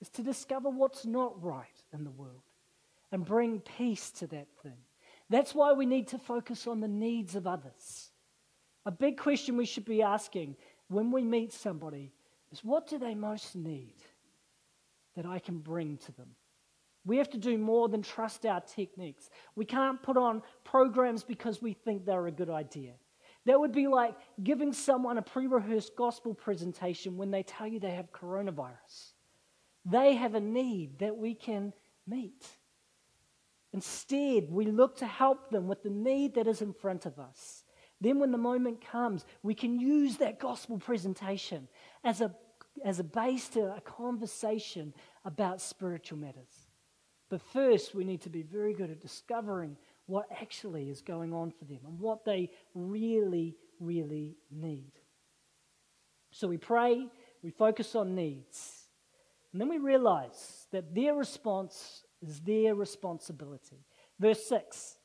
is 0.00 0.08
to 0.10 0.22
discover 0.22 0.68
what's 0.68 1.06
not 1.06 1.40
right 1.42 1.82
in 1.92 2.04
the 2.04 2.10
world 2.10 2.42
and 3.12 3.24
bring 3.24 3.60
peace 3.60 4.10
to 4.10 4.26
that 4.26 4.48
thing. 4.62 4.78
That's 5.30 5.54
why 5.54 5.72
we 5.72 5.86
need 5.86 6.08
to 6.08 6.18
focus 6.18 6.66
on 6.66 6.80
the 6.80 6.88
needs 6.88 7.36
of 7.36 7.46
others. 7.46 8.10
A 8.86 8.90
big 8.90 9.18
question 9.18 9.56
we 9.56 9.64
should 9.64 9.84
be 9.84 10.02
asking 10.02 10.56
when 10.88 11.10
we 11.10 11.22
meet 11.22 11.52
somebody 11.52 12.12
is 12.52 12.64
what 12.64 12.88
do 12.88 12.98
they 12.98 13.14
most 13.14 13.56
need 13.56 13.94
that 15.16 15.26
I 15.26 15.38
can 15.38 15.58
bring 15.58 15.98
to 15.98 16.12
them? 16.12 16.28
We 17.06 17.18
have 17.18 17.30
to 17.30 17.38
do 17.38 17.58
more 17.58 17.88
than 17.88 18.02
trust 18.02 18.46
our 18.46 18.60
techniques. 18.60 19.28
We 19.56 19.64
can't 19.64 20.02
put 20.02 20.16
on 20.16 20.42
programs 20.64 21.22
because 21.22 21.60
we 21.60 21.74
think 21.74 22.04
they're 22.04 22.26
a 22.26 22.32
good 22.32 22.50
idea. 22.50 22.92
That 23.46 23.60
would 23.60 23.72
be 23.72 23.88
like 23.88 24.16
giving 24.42 24.72
someone 24.72 25.18
a 25.18 25.22
pre 25.22 25.46
rehearsed 25.46 25.96
gospel 25.96 26.34
presentation 26.34 27.18
when 27.18 27.30
they 27.30 27.42
tell 27.42 27.66
you 27.66 27.78
they 27.78 27.90
have 27.90 28.10
coronavirus. 28.10 29.12
They 29.84 30.14
have 30.14 30.34
a 30.34 30.40
need 30.40 30.98
that 31.00 31.16
we 31.16 31.34
can 31.34 31.74
meet. 32.06 32.46
Instead, 33.74 34.50
we 34.50 34.66
look 34.66 34.96
to 34.98 35.06
help 35.06 35.50
them 35.50 35.66
with 35.66 35.82
the 35.82 35.90
need 35.90 36.36
that 36.36 36.46
is 36.46 36.62
in 36.62 36.72
front 36.72 37.06
of 37.06 37.18
us. 37.18 37.64
Then, 38.00 38.18
when 38.18 38.32
the 38.32 38.38
moment 38.38 38.84
comes, 38.84 39.24
we 39.42 39.54
can 39.54 39.78
use 39.78 40.16
that 40.18 40.38
gospel 40.38 40.78
presentation 40.78 41.68
as 42.02 42.20
a, 42.20 42.34
as 42.82 42.98
a 42.98 43.04
base 43.04 43.48
to 43.50 43.74
a 43.76 43.80
conversation 43.80 44.94
about 45.24 45.60
spiritual 45.60 46.18
matters. 46.18 46.70
But 47.30 47.40
first, 47.40 47.94
we 47.94 48.04
need 48.04 48.22
to 48.22 48.30
be 48.30 48.42
very 48.42 48.74
good 48.74 48.90
at 48.90 49.00
discovering 49.00 49.76
what 50.06 50.26
actually 50.30 50.90
is 50.90 51.00
going 51.00 51.32
on 51.32 51.50
for 51.50 51.64
them 51.64 51.80
and 51.86 51.98
what 51.98 52.24
they 52.24 52.50
really, 52.74 53.56
really 53.80 54.36
need. 54.50 54.92
So 56.30 56.48
we 56.48 56.58
pray, 56.58 57.06
we 57.42 57.50
focus 57.50 57.94
on 57.94 58.14
needs, 58.14 58.84
and 59.52 59.60
then 59.60 59.68
we 59.68 59.78
realize 59.78 60.66
that 60.72 60.94
their 60.94 61.14
response 61.14 62.04
is 62.20 62.40
their 62.40 62.74
responsibility. 62.74 63.84
Verse 64.18 64.44
6 64.46 64.96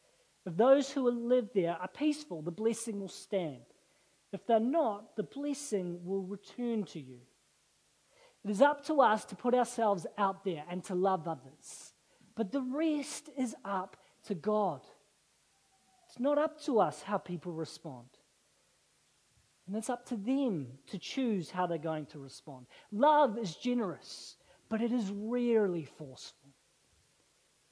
If 0.45 0.57
those 0.57 0.91
who 0.91 1.09
live 1.09 1.49
there 1.53 1.77
are 1.79 1.87
peaceful, 1.87 2.41
the 2.41 2.51
blessing 2.51 2.99
will 2.99 3.09
stand. 3.09 3.61
If 4.31 4.45
they're 4.45 4.59
not, 4.59 5.15
the 5.15 5.23
blessing 5.23 5.99
will 6.03 6.23
return 6.23 6.83
to 6.85 6.99
you. 6.99 7.19
It 8.43 8.51
is 8.51 8.61
up 8.61 8.85
to 8.85 9.01
us 9.01 9.25
to 9.25 9.35
put 9.35 9.53
ourselves 9.53 10.07
out 10.17 10.43
there 10.43 10.63
and 10.69 10.83
to 10.85 10.95
love 10.95 11.27
others. 11.27 11.93
But 12.35 12.51
the 12.51 12.61
rest 12.61 13.29
is 13.37 13.55
up 13.65 13.97
to 14.27 14.35
God. 14.35 14.81
It's 16.07 16.19
not 16.19 16.37
up 16.37 16.61
to 16.63 16.79
us 16.79 17.01
how 17.01 17.17
people 17.17 17.51
respond. 17.51 18.07
And 19.67 19.75
it's 19.75 19.89
up 19.89 20.07
to 20.07 20.15
them 20.15 20.67
to 20.87 20.97
choose 20.97 21.51
how 21.51 21.67
they're 21.67 21.77
going 21.77 22.07
to 22.07 22.19
respond. 22.19 22.65
Love 22.91 23.37
is 23.37 23.55
generous, 23.55 24.35
but 24.67 24.81
it 24.81 24.91
is 24.91 25.11
rarely 25.11 25.85
forceful. 25.85 26.49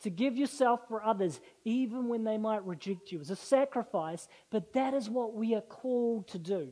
To 0.04 0.12
give 0.12 0.38
yourself 0.38 0.82
for 0.88 1.04
others, 1.04 1.40
even 1.66 2.08
when 2.08 2.24
they 2.24 2.38
might 2.38 2.64
reject 2.66 3.12
you, 3.12 3.20
is 3.20 3.32
a 3.32 3.36
sacrifice, 3.36 4.28
but 4.52 4.74
that 4.74 4.94
is 4.94 5.10
what 5.10 5.34
we 5.34 5.56
are 5.56 5.62
called 5.62 6.28
to 6.28 6.38
do. 6.38 6.70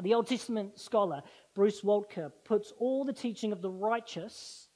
The 0.00 0.14
Old 0.14 0.28
Testament 0.28 0.78
scholar 0.78 1.22
Bruce 1.58 1.80
Waltke 1.80 2.30
puts 2.44 2.72
all 2.78 3.04
the 3.04 3.12
teaching 3.12 3.50
of 3.50 3.62
the 3.62 3.70
righteous 3.70 4.68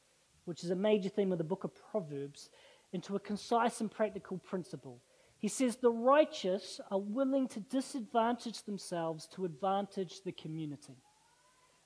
which 0.46 0.64
is 0.64 0.70
a 0.70 0.74
major 0.74 1.08
theme 1.08 1.30
of 1.30 1.38
the 1.38 1.44
book 1.44 1.62
of 1.62 1.70
Proverbs, 1.92 2.50
into 2.92 3.14
a 3.14 3.20
concise 3.20 3.80
and 3.80 3.88
practical 3.88 4.38
principle. 4.38 5.00
He 5.38 5.46
says 5.46 5.76
the 5.76 5.92
righteous 5.92 6.80
are 6.90 6.98
willing 6.98 7.46
to 7.50 7.60
disadvantage 7.60 8.64
themselves 8.64 9.28
to 9.28 9.44
advantage 9.44 10.24
the 10.24 10.32
community. 10.32 10.96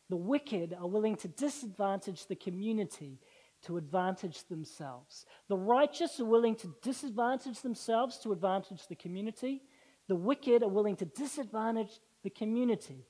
The 0.09 0.17
wicked 0.17 0.73
are 0.73 0.89
willing 0.89 1.17
to 1.17 1.29
disadvantage 1.29 2.25
the 2.25 2.35
community 2.35 3.19
to 3.65 3.77
advantage 3.77 4.45
themselves. 4.45 5.27
The 5.49 5.59
righteous 5.59 6.21
are 6.21 6.25
willing 6.25 6.55
to 6.57 6.75
disadvantage 6.81 7.61
themselves 7.61 8.17
to 8.21 8.33
advantage 8.33 8.87
the 8.89 8.97
community. 8.97 9.61
The 10.09 10.17
wicked 10.17 10.63
are 10.63 10.71
willing 10.71 10.97
to 10.97 11.05
disadvantage 11.05 12.01
the 12.23 12.31
community 12.31 13.05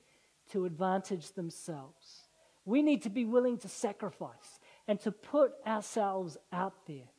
to 0.51 0.65
advantage 0.65 1.33
themselves. 1.33 2.23
We 2.65 2.81
need 2.81 3.03
to 3.03 3.09
be 3.09 3.25
willing 3.25 3.57
to 3.59 3.69
sacrifice 3.69 4.59
and 4.87 4.99
to 5.01 5.11
put 5.11 5.53
ourselves 5.65 6.37
out 6.51 6.85
there, 6.85 7.09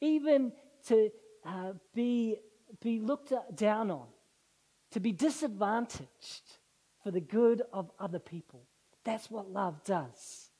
even 0.00 0.52
to 0.88 1.10
uh, 1.44 1.72
be, 1.94 2.36
be 2.80 3.00
looked 3.00 3.32
down 3.54 3.90
on, 3.90 4.06
to 4.92 5.00
be 5.00 5.12
disadvantaged 5.12 6.58
for 7.02 7.10
the 7.10 7.20
good 7.20 7.62
of 7.72 7.90
other 7.98 8.18
people. 8.18 8.66
That's 9.04 9.30
what 9.30 9.50
love 9.50 9.84
does. 9.84 10.50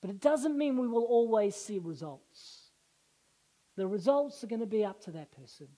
But 0.00 0.10
it 0.10 0.20
doesn't 0.20 0.56
mean 0.56 0.78
we 0.78 0.88
will 0.88 1.04
always 1.04 1.54
see 1.54 1.78
results. 1.78 2.70
The 3.76 3.86
results 3.86 4.42
are 4.42 4.48
going 4.48 4.60
to 4.60 4.66
be 4.66 4.84
up 4.84 5.00
to 5.04 5.12
that 5.12 5.30
person. 5.30 5.68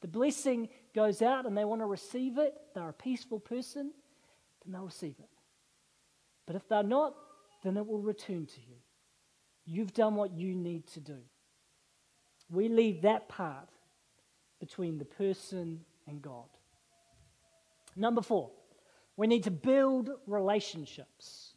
The 0.00 0.08
blessing 0.08 0.68
goes 0.94 1.22
out 1.22 1.46
and 1.46 1.56
they 1.56 1.64
want 1.64 1.80
to 1.80 1.86
receive 1.86 2.38
it, 2.38 2.54
they're 2.74 2.88
a 2.88 2.92
peaceful 2.92 3.40
person, 3.40 3.92
then 4.68 4.74
they'll 4.74 4.86
receive 4.86 5.14
it. 5.18 5.30
But 6.46 6.56
if 6.56 6.68
they're 6.68 6.82
not, 6.82 7.14
then 7.64 7.76
it 7.76 7.86
will 7.86 8.00
return 8.00 8.46
to 8.46 8.60
you. 8.60 8.76
You've 9.64 9.94
done 9.94 10.14
what 10.14 10.32
you 10.32 10.54
need 10.54 10.86
to 10.88 11.00
do. 11.00 11.18
We 12.50 12.68
leave 12.68 13.02
that 13.02 13.28
part 13.28 13.68
between 14.60 14.98
the 14.98 15.04
person 15.04 15.80
and 16.06 16.20
God. 16.20 16.48
Number 17.96 18.20
four, 18.20 18.50
we 19.16 19.26
need 19.26 19.44
to 19.44 19.50
build 19.50 20.10
relationships. 20.26 21.54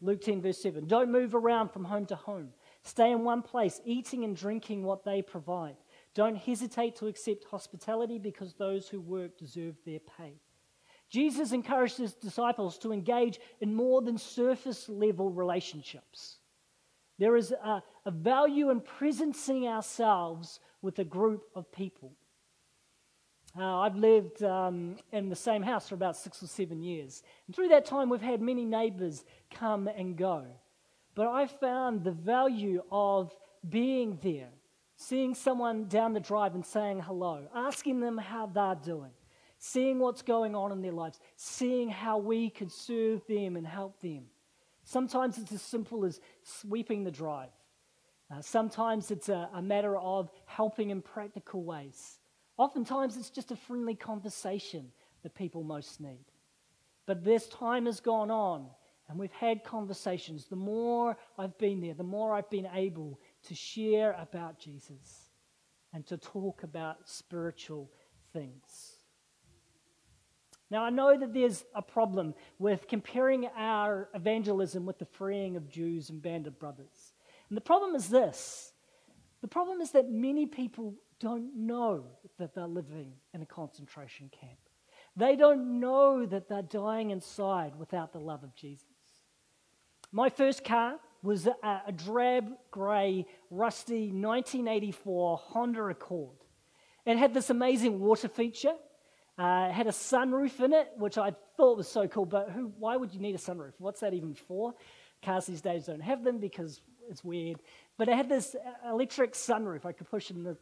Luke 0.00 0.20
10, 0.20 0.42
verse 0.42 0.60
7. 0.60 0.86
Don't 0.86 1.10
move 1.10 1.34
around 1.34 1.70
from 1.70 1.84
home 1.84 2.06
to 2.06 2.16
home. 2.16 2.50
Stay 2.82 3.10
in 3.12 3.24
one 3.24 3.42
place, 3.42 3.80
eating 3.84 4.24
and 4.24 4.36
drinking 4.36 4.82
what 4.82 5.04
they 5.04 5.22
provide. 5.22 5.76
Don't 6.14 6.36
hesitate 6.36 6.96
to 6.96 7.06
accept 7.06 7.44
hospitality 7.44 8.18
because 8.18 8.54
those 8.54 8.88
who 8.88 9.00
work 9.00 9.38
deserve 9.38 9.76
their 9.84 10.00
pay. 10.00 10.40
Jesus 11.10 11.52
encouraged 11.52 11.96
his 11.96 12.14
disciples 12.14 12.78
to 12.78 12.92
engage 12.92 13.40
in 13.60 13.74
more 13.74 14.02
than 14.02 14.18
surface 14.18 14.88
level 14.88 15.30
relationships. 15.30 16.38
There 17.18 17.36
is 17.36 17.52
a, 17.52 17.82
a 18.04 18.10
value 18.10 18.70
in 18.70 18.80
presencing 18.80 19.66
ourselves 19.66 20.60
with 20.82 20.98
a 20.98 21.04
group 21.04 21.44
of 21.54 21.70
people. 21.72 22.12
Uh, 23.58 23.80
I've 23.80 23.96
lived 23.96 24.42
um, 24.44 24.96
in 25.12 25.28
the 25.28 25.36
same 25.36 25.62
house 25.62 25.88
for 25.88 25.94
about 25.94 26.16
six 26.16 26.42
or 26.42 26.46
seven 26.46 26.80
years. 26.80 27.22
And 27.46 27.56
through 27.56 27.68
that 27.68 27.86
time, 27.86 28.08
we've 28.08 28.20
had 28.20 28.40
many 28.40 28.64
neighbors 28.64 29.24
come 29.52 29.88
and 29.88 30.16
go. 30.16 30.44
But 31.14 31.26
I 31.26 31.46
found 31.46 32.04
the 32.04 32.12
value 32.12 32.82
of 32.92 33.34
being 33.68 34.18
there, 34.22 34.50
seeing 34.96 35.34
someone 35.34 35.88
down 35.88 36.12
the 36.12 36.20
drive 36.20 36.54
and 36.54 36.64
saying 36.64 37.00
hello, 37.00 37.48
asking 37.54 38.00
them 38.00 38.18
how 38.18 38.46
they're 38.46 38.76
doing, 38.76 39.10
seeing 39.58 39.98
what's 39.98 40.22
going 40.22 40.54
on 40.54 40.72
in 40.72 40.82
their 40.82 40.92
lives, 40.92 41.20
seeing 41.36 41.88
how 41.88 42.18
we 42.18 42.50
could 42.50 42.72
serve 42.72 43.26
them 43.26 43.56
and 43.56 43.66
help 43.66 44.00
them. 44.00 44.24
Sometimes 44.84 45.38
it's 45.38 45.52
as 45.52 45.62
simple 45.62 46.04
as 46.04 46.20
sweeping 46.42 47.04
the 47.04 47.10
drive. 47.10 47.50
Uh, 48.30 48.40
sometimes 48.40 49.10
it's 49.10 49.28
a, 49.28 49.48
a 49.54 49.62
matter 49.62 49.96
of 49.96 50.30
helping 50.46 50.90
in 50.90 51.02
practical 51.02 51.62
ways. 51.62 52.18
Oftentimes 52.56 53.16
it's 53.16 53.30
just 53.30 53.50
a 53.50 53.56
friendly 53.56 53.94
conversation 53.94 54.90
that 55.22 55.34
people 55.34 55.62
most 55.62 56.00
need. 56.00 56.24
But 57.06 57.24
this 57.24 57.48
time 57.48 57.86
has 57.86 58.00
gone 58.00 58.30
on 58.30 58.66
and 59.08 59.18
we've 59.18 59.32
had 59.32 59.64
conversations. 59.64 60.46
The 60.46 60.56
more 60.56 61.16
I've 61.38 61.56
been 61.56 61.80
there, 61.80 61.94
the 61.94 62.02
more 62.02 62.34
I've 62.34 62.50
been 62.50 62.68
able 62.74 63.18
to 63.44 63.54
share 63.54 64.12
about 64.20 64.58
Jesus 64.58 65.30
and 65.94 66.06
to 66.06 66.18
talk 66.18 66.62
about 66.62 67.08
spiritual 67.08 67.90
things. 68.32 68.97
Now, 70.70 70.84
I 70.84 70.90
know 70.90 71.16
that 71.16 71.32
there's 71.32 71.64
a 71.74 71.80
problem 71.80 72.34
with 72.58 72.88
comparing 72.88 73.48
our 73.56 74.10
evangelism 74.14 74.84
with 74.84 74.98
the 74.98 75.06
freeing 75.06 75.56
of 75.56 75.70
Jews 75.70 76.10
and 76.10 76.20
Band 76.20 76.46
of 76.46 76.58
Brothers. 76.58 77.14
And 77.48 77.56
the 77.56 77.62
problem 77.62 77.94
is 77.94 78.08
this 78.08 78.72
the 79.40 79.48
problem 79.48 79.80
is 79.80 79.92
that 79.92 80.10
many 80.10 80.46
people 80.46 80.94
don't 81.20 81.56
know 81.56 82.04
that 82.38 82.54
they're 82.54 82.66
living 82.66 83.12
in 83.34 83.42
a 83.42 83.46
concentration 83.46 84.30
camp. 84.40 84.58
They 85.16 85.36
don't 85.36 85.80
know 85.80 86.26
that 86.26 86.48
they're 86.48 86.62
dying 86.62 87.10
inside 87.10 87.74
without 87.76 88.12
the 88.12 88.20
love 88.20 88.44
of 88.44 88.54
Jesus. 88.54 88.86
My 90.12 90.28
first 90.28 90.64
car 90.64 90.98
was 91.22 91.46
a, 91.46 91.82
a 91.86 91.92
drab, 91.92 92.50
grey, 92.70 93.26
rusty 93.50 94.12
1984 94.12 95.38
Honda 95.38 95.84
Accord. 95.84 96.36
It 97.04 97.16
had 97.16 97.34
this 97.34 97.50
amazing 97.50 98.00
water 98.00 98.28
feature 98.28 98.74
uh, 99.38 99.68
it 99.70 99.72
had 99.72 99.86
a 99.86 99.92
sunroof 99.92 100.60
in 100.60 100.72
it, 100.72 100.90
which 100.96 101.16
I 101.16 101.32
thought 101.56 101.76
was 101.76 101.88
so 101.88 102.08
cool, 102.08 102.26
but 102.26 102.50
who, 102.50 102.72
why 102.78 102.96
would 102.96 103.14
you 103.14 103.20
need 103.20 103.36
a 103.36 103.38
sunroof? 103.38 103.72
What's 103.78 104.00
that 104.00 104.12
even 104.12 104.34
for? 104.34 104.74
Cars 105.22 105.46
these 105.46 105.60
days 105.60 105.86
don't 105.86 106.00
have 106.00 106.24
them 106.24 106.38
because 106.38 106.80
it's 107.08 107.22
weird. 107.22 107.60
But 107.96 108.08
it 108.08 108.16
had 108.16 108.28
this 108.28 108.56
electric 108.88 109.34
sunroof. 109.34 109.86
I 109.86 109.92
could 109.92 110.10
push 110.10 110.30
it 110.30 110.36
and 110.36 110.46
the 110.46 110.56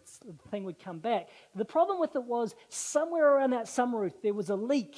thing 0.51 0.65
would 0.65 0.79
come 0.79 0.99
back. 0.99 1.29
The 1.55 1.65
problem 1.65 1.99
with 1.99 2.17
it 2.17 2.25
was 2.25 2.55
somewhere 2.69 3.37
around 3.37 3.51
that 3.51 3.65
sunroof 3.65 4.13
there 4.23 4.35
was 4.35 4.51
a 4.51 4.57
leak. 4.57 4.97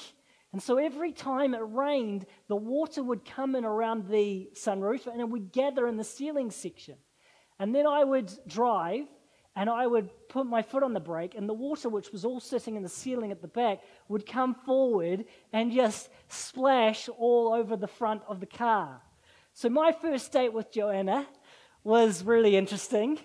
And 0.51 0.61
so 0.61 0.77
every 0.77 1.11
time 1.11 1.53
it 1.53 1.61
rained, 1.61 2.25
the 2.47 2.55
water 2.55 3.03
would 3.03 3.23
come 3.23 3.55
in 3.55 3.63
around 3.65 4.09
the 4.09 4.49
sunroof 4.53 5.07
and 5.07 5.21
it 5.21 5.29
would 5.29 5.51
gather 5.51 5.87
in 5.87 5.95
the 5.95 6.03
ceiling 6.03 6.51
section. 6.51 6.95
And 7.59 7.73
then 7.73 7.85
I 7.85 8.03
would 8.03 8.31
drive 8.47 9.05
and 9.55 9.69
I 9.69 9.87
would 9.87 10.09
put 10.29 10.45
my 10.45 10.61
foot 10.61 10.83
on 10.83 10.93
the 10.93 10.99
brake, 10.99 11.35
and 11.35 11.49
the 11.49 11.53
water, 11.53 11.89
which 11.89 12.11
was 12.11 12.23
all 12.23 12.39
sitting 12.39 12.75
in 12.75 12.83
the 12.83 12.89
ceiling 12.89 13.31
at 13.31 13.41
the 13.41 13.47
back, 13.47 13.81
would 14.07 14.25
come 14.25 14.53
forward 14.53 15.25
and 15.51 15.71
just 15.71 16.09
splash 16.27 17.09
all 17.09 17.53
over 17.53 17.75
the 17.75 17.87
front 17.87 18.21
of 18.27 18.39
the 18.39 18.45
car. 18.45 19.01
So, 19.53 19.69
my 19.69 19.91
first 19.91 20.31
date 20.31 20.53
with 20.53 20.71
Joanna 20.71 21.27
was 21.83 22.23
really 22.23 22.55
interesting. 22.55 23.19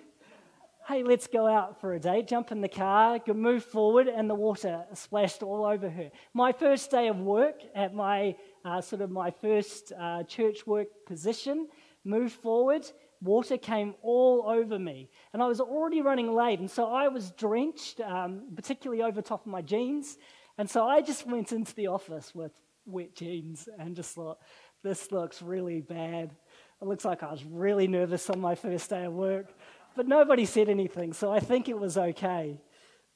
Hey, 0.87 1.03
let's 1.03 1.27
go 1.27 1.47
out 1.47 1.81
for 1.81 1.95
a 1.95 2.01
date. 2.01 2.29
Jump 2.29 2.53
in 2.53 2.61
the 2.61 2.69
car, 2.69 3.19
move 3.29 3.65
forward, 3.65 4.07
and 4.07 4.29
the 4.29 4.35
water 4.35 4.85
splashed 4.93 5.43
all 5.43 5.65
over 5.65 5.89
her. 5.89 6.11
My 6.35 6.53
first 6.53 6.91
day 6.91 7.09
of 7.09 7.21
work 7.21 7.63
at 7.75 7.95
my 7.95 8.37
uh, 8.65 8.81
sort 8.81 9.03
of 9.03 9.11
my 9.11 9.31
first 9.31 9.93
uh, 9.99 10.25
church 10.25 10.67
work 10.67 10.89
position, 11.07 11.69
moved 12.05 12.35
forward, 12.35 12.85
water 13.25 13.57
came 13.57 13.95
all 14.03 14.45
over 14.47 14.79
me. 14.79 15.11
And 15.33 15.43
I 15.43 15.47
was 15.47 15.61
already 15.61 16.03
running 16.03 16.33
late. 16.33 16.61
And 16.61 16.71
so 16.71 16.87
I 16.87 17.09
was 17.09 17.31
drenched, 17.33 18.01
um, 18.01 18.53
particularly 18.55 19.03
over 19.03 19.23
top 19.23 19.47
of 19.47 19.51
my 19.51 19.63
jeans. 19.63 20.19
And 20.59 20.71
so 20.71 20.87
I 20.87 21.01
just 21.01 21.27
went 21.27 21.51
into 21.53 21.75
the 21.75 21.89
office 21.89 22.35
with 22.35 22.53
wet 22.87 23.17
jeans 23.17 23.69
and 23.79 23.97
just 23.97 24.15
thought, 24.15 24.39
this 24.83 25.11
looks 25.11 25.43
really 25.43 25.81
bad. 25.81 26.37
It 26.81 26.87
looks 26.87 27.05
like 27.05 27.23
I 27.23 27.31
was 27.31 27.45
really 27.45 27.89
nervous 27.89 28.29
on 28.29 28.41
my 28.41 28.55
first 28.55 28.91
day 28.91 29.05
of 29.05 29.15
work. 29.15 29.53
But 29.97 30.07
nobody 30.07 30.45
said 30.45 30.69
anything, 30.69 31.13
so 31.13 31.33
I 31.33 31.41
think 31.41 31.69
it 31.69 31.79
was 31.79 31.97
okay. 31.97 32.61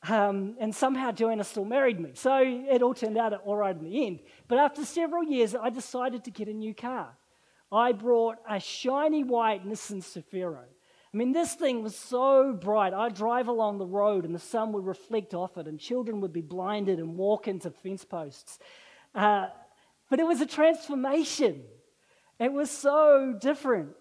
Um, 0.08 0.56
and 0.60 0.74
somehow 0.74 1.10
Joanna 1.10 1.44
still 1.44 1.64
married 1.64 1.98
me. 1.98 2.12
So 2.14 2.40
it 2.40 2.82
all 2.82 2.94
turned 2.94 3.18
out 3.18 3.32
all 3.44 3.56
right 3.56 3.76
in 3.76 3.84
the 3.84 4.06
end. 4.06 4.20
But 4.46 4.58
after 4.58 4.84
several 4.84 5.24
years, 5.24 5.54
I 5.54 5.70
decided 5.70 6.24
to 6.24 6.30
get 6.30 6.48
a 6.48 6.52
new 6.52 6.72
car. 6.72 7.16
I 7.70 7.92
brought 7.92 8.38
a 8.48 8.58
shiny 8.60 9.24
white 9.24 9.66
Nissan 9.66 10.02
Cefiro. 10.02 10.64
I 11.12 11.16
mean, 11.16 11.32
this 11.32 11.54
thing 11.54 11.82
was 11.82 11.96
so 11.96 12.52
bright. 12.52 12.92
I'd 12.92 13.14
drive 13.14 13.48
along 13.48 13.78
the 13.78 13.86
road 13.86 14.24
and 14.24 14.34
the 14.34 14.38
sun 14.38 14.72
would 14.72 14.84
reflect 14.86 15.34
off 15.34 15.56
it, 15.56 15.66
and 15.66 15.78
children 15.78 16.20
would 16.20 16.32
be 16.32 16.42
blinded 16.42 16.98
and 16.98 17.16
walk 17.16 17.48
into 17.48 17.70
fence 17.70 18.04
posts. 18.04 18.58
Uh, 19.14 19.46
but 20.10 20.20
it 20.20 20.26
was 20.26 20.40
a 20.40 20.46
transformation. 20.46 21.62
It 22.38 22.52
was 22.52 22.70
so 22.70 23.34
different. 23.40 23.96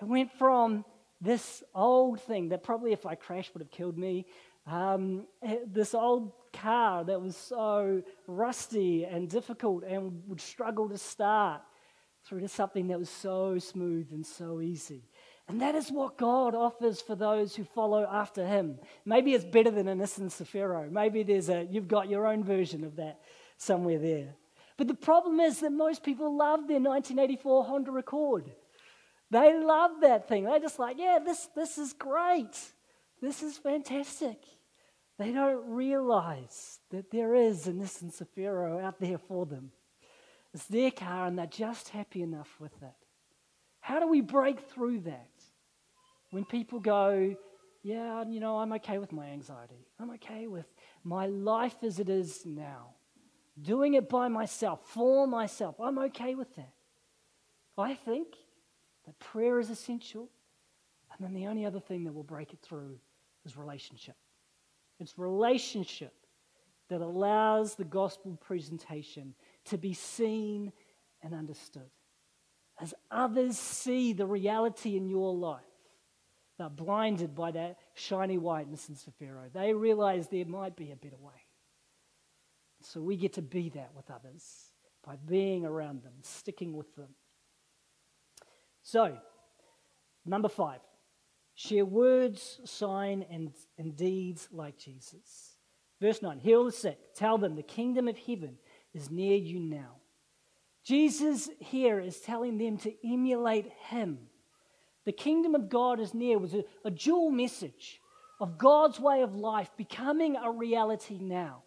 It 0.00 0.04
went 0.04 0.32
from 0.32 0.84
this 1.20 1.62
old 1.74 2.20
thing 2.20 2.50
that 2.50 2.62
probably, 2.62 2.92
if 2.92 3.04
I 3.04 3.14
crashed, 3.14 3.54
would 3.54 3.62
have 3.62 3.70
killed 3.70 3.98
me. 3.98 4.26
Um, 4.66 5.26
this 5.66 5.94
old 5.94 6.32
car 6.52 7.04
that 7.04 7.20
was 7.20 7.36
so 7.36 8.02
rusty 8.26 9.04
and 9.04 9.28
difficult 9.28 9.84
and 9.84 10.22
would 10.28 10.40
struggle 10.40 10.88
to 10.88 10.98
start 10.98 11.62
through 12.26 12.40
to 12.40 12.48
something 12.48 12.88
that 12.88 12.98
was 12.98 13.10
so 13.10 13.58
smooth 13.58 14.08
and 14.12 14.26
so 14.26 14.60
easy. 14.60 15.04
And 15.48 15.60
that 15.60 15.76
is 15.76 15.92
what 15.92 16.18
God 16.18 16.54
offers 16.54 17.00
for 17.00 17.14
those 17.14 17.54
who 17.54 17.62
follow 17.62 18.06
after 18.10 18.44
Him. 18.44 18.78
Maybe 19.04 19.32
it's 19.32 19.44
better 19.44 19.70
than 19.70 19.86
a 19.86 19.94
Nissan 19.94 20.30
Cefiro. 20.30 20.90
Maybe 20.90 21.22
there's 21.22 21.48
a, 21.48 21.66
you've 21.70 21.86
got 21.86 22.08
your 22.08 22.26
own 22.26 22.42
version 22.42 22.82
of 22.82 22.96
that 22.96 23.20
somewhere 23.56 23.98
there. 23.98 24.34
But 24.76 24.88
the 24.88 24.94
problem 24.94 25.38
is 25.38 25.60
that 25.60 25.70
most 25.70 26.02
people 26.02 26.36
love 26.36 26.66
their 26.66 26.80
1984 26.80 27.64
Honda 27.64 27.92
Accord. 27.92 28.50
They 29.30 29.58
love 29.58 29.92
that 30.02 30.28
thing. 30.28 30.44
They're 30.44 30.58
just 30.58 30.78
like, 30.78 30.98
yeah, 30.98 31.18
this, 31.24 31.48
this 31.54 31.78
is 31.78 31.92
great. 31.92 32.58
This 33.22 33.42
is 33.42 33.56
fantastic. 33.56 34.38
They 35.18 35.32
don't 35.32 35.70
realize 35.70 36.80
that 36.90 37.10
there 37.10 37.34
is 37.34 37.66
a 37.66 37.72
Nissan 37.72 38.12
Cefiro 38.12 38.84
out 38.84 39.00
there 39.00 39.18
for 39.18 39.46
them. 39.46 39.70
It's 40.56 40.64
their 40.64 40.90
car 40.90 41.26
and 41.26 41.38
they're 41.38 41.46
just 41.46 41.90
happy 41.90 42.22
enough 42.22 42.48
with 42.58 42.72
it. 42.82 42.94
How 43.80 44.00
do 44.00 44.08
we 44.08 44.22
break 44.22 44.58
through 44.58 45.00
that? 45.00 45.28
When 46.30 46.46
people 46.46 46.80
go, 46.80 47.36
yeah, 47.82 48.24
you 48.26 48.40
know, 48.40 48.56
I'm 48.56 48.72
okay 48.72 48.96
with 48.96 49.12
my 49.12 49.26
anxiety. 49.26 49.86
I'm 50.00 50.12
okay 50.12 50.46
with 50.46 50.64
my 51.04 51.26
life 51.26 51.76
as 51.82 51.98
it 51.98 52.08
is 52.08 52.46
now. 52.46 52.94
Doing 53.60 53.94
it 53.94 54.08
by 54.08 54.28
myself, 54.28 54.80
for 54.86 55.26
myself. 55.26 55.78
I'm 55.78 55.98
okay 55.98 56.34
with 56.34 56.56
that. 56.56 56.72
I 57.76 57.92
think 57.92 58.28
that 59.04 59.18
prayer 59.18 59.60
is 59.60 59.68
essential. 59.68 60.30
And 61.12 61.26
then 61.26 61.34
the 61.34 61.48
only 61.48 61.66
other 61.66 61.80
thing 61.80 62.04
that 62.04 62.14
will 62.14 62.22
break 62.22 62.54
it 62.54 62.60
through 62.62 62.98
is 63.44 63.58
relationship. 63.58 64.16
It's 65.00 65.18
relationship 65.18 66.14
that 66.88 67.02
allows 67.02 67.74
the 67.74 67.84
gospel 67.84 68.38
presentation 68.40 69.34
to 69.66 69.78
be 69.78 69.94
seen 69.94 70.72
and 71.22 71.34
understood. 71.34 71.90
As 72.80 72.94
others 73.10 73.58
see 73.58 74.12
the 74.12 74.26
reality 74.26 74.96
in 74.96 75.08
your 75.08 75.34
life, 75.34 75.62
They're 76.58 76.70
blinded 76.70 77.34
by 77.34 77.50
that 77.52 77.78
shiny 77.94 78.38
white 78.38 78.70
Nissan 78.70 78.96
Cefiro. 78.96 79.50
They 79.52 79.74
realize 79.74 80.28
there 80.28 80.46
might 80.46 80.74
be 80.76 80.90
a 80.90 80.96
better 80.96 81.18
way. 81.18 81.44
So 82.82 83.00
we 83.00 83.16
get 83.16 83.34
to 83.34 83.42
be 83.42 83.68
that 83.70 83.90
with 83.94 84.10
others 84.10 84.42
by 85.04 85.16
being 85.16 85.64
around 85.64 86.02
them, 86.02 86.14
sticking 86.22 86.72
with 86.74 86.94
them. 86.96 87.14
So, 88.82 89.18
number 90.24 90.48
five, 90.48 90.80
share 91.54 91.84
words, 91.84 92.60
sign, 92.64 93.24
and, 93.30 93.52
and 93.78 93.96
deeds 93.96 94.48
like 94.52 94.78
Jesus. 94.78 95.56
Verse 96.00 96.22
9 96.22 96.38
Heal 96.38 96.64
the 96.64 96.72
sick, 96.72 97.14
tell 97.14 97.38
them 97.38 97.56
the 97.56 97.62
kingdom 97.62 98.08
of 98.08 98.16
heaven 98.18 98.58
is 98.96 99.10
near 99.10 99.36
you 99.36 99.60
now. 99.60 99.96
Jesus 100.84 101.50
here 101.58 101.98
is 102.00 102.20
telling 102.20 102.58
them 102.58 102.78
to 102.78 102.92
emulate 103.04 103.70
him. 103.88 104.18
The 105.04 105.12
kingdom 105.12 105.54
of 105.54 105.68
God 105.68 106.00
is 106.00 106.14
near 106.14 106.38
was 106.38 106.54
a, 106.54 106.64
a 106.84 106.90
dual 106.90 107.30
message 107.30 108.00
of 108.40 108.58
God's 108.58 109.00
way 109.00 109.22
of 109.22 109.34
life 109.34 109.70
becoming 109.76 110.36
a 110.36 110.50
reality 110.50 111.18
now. 111.20 111.62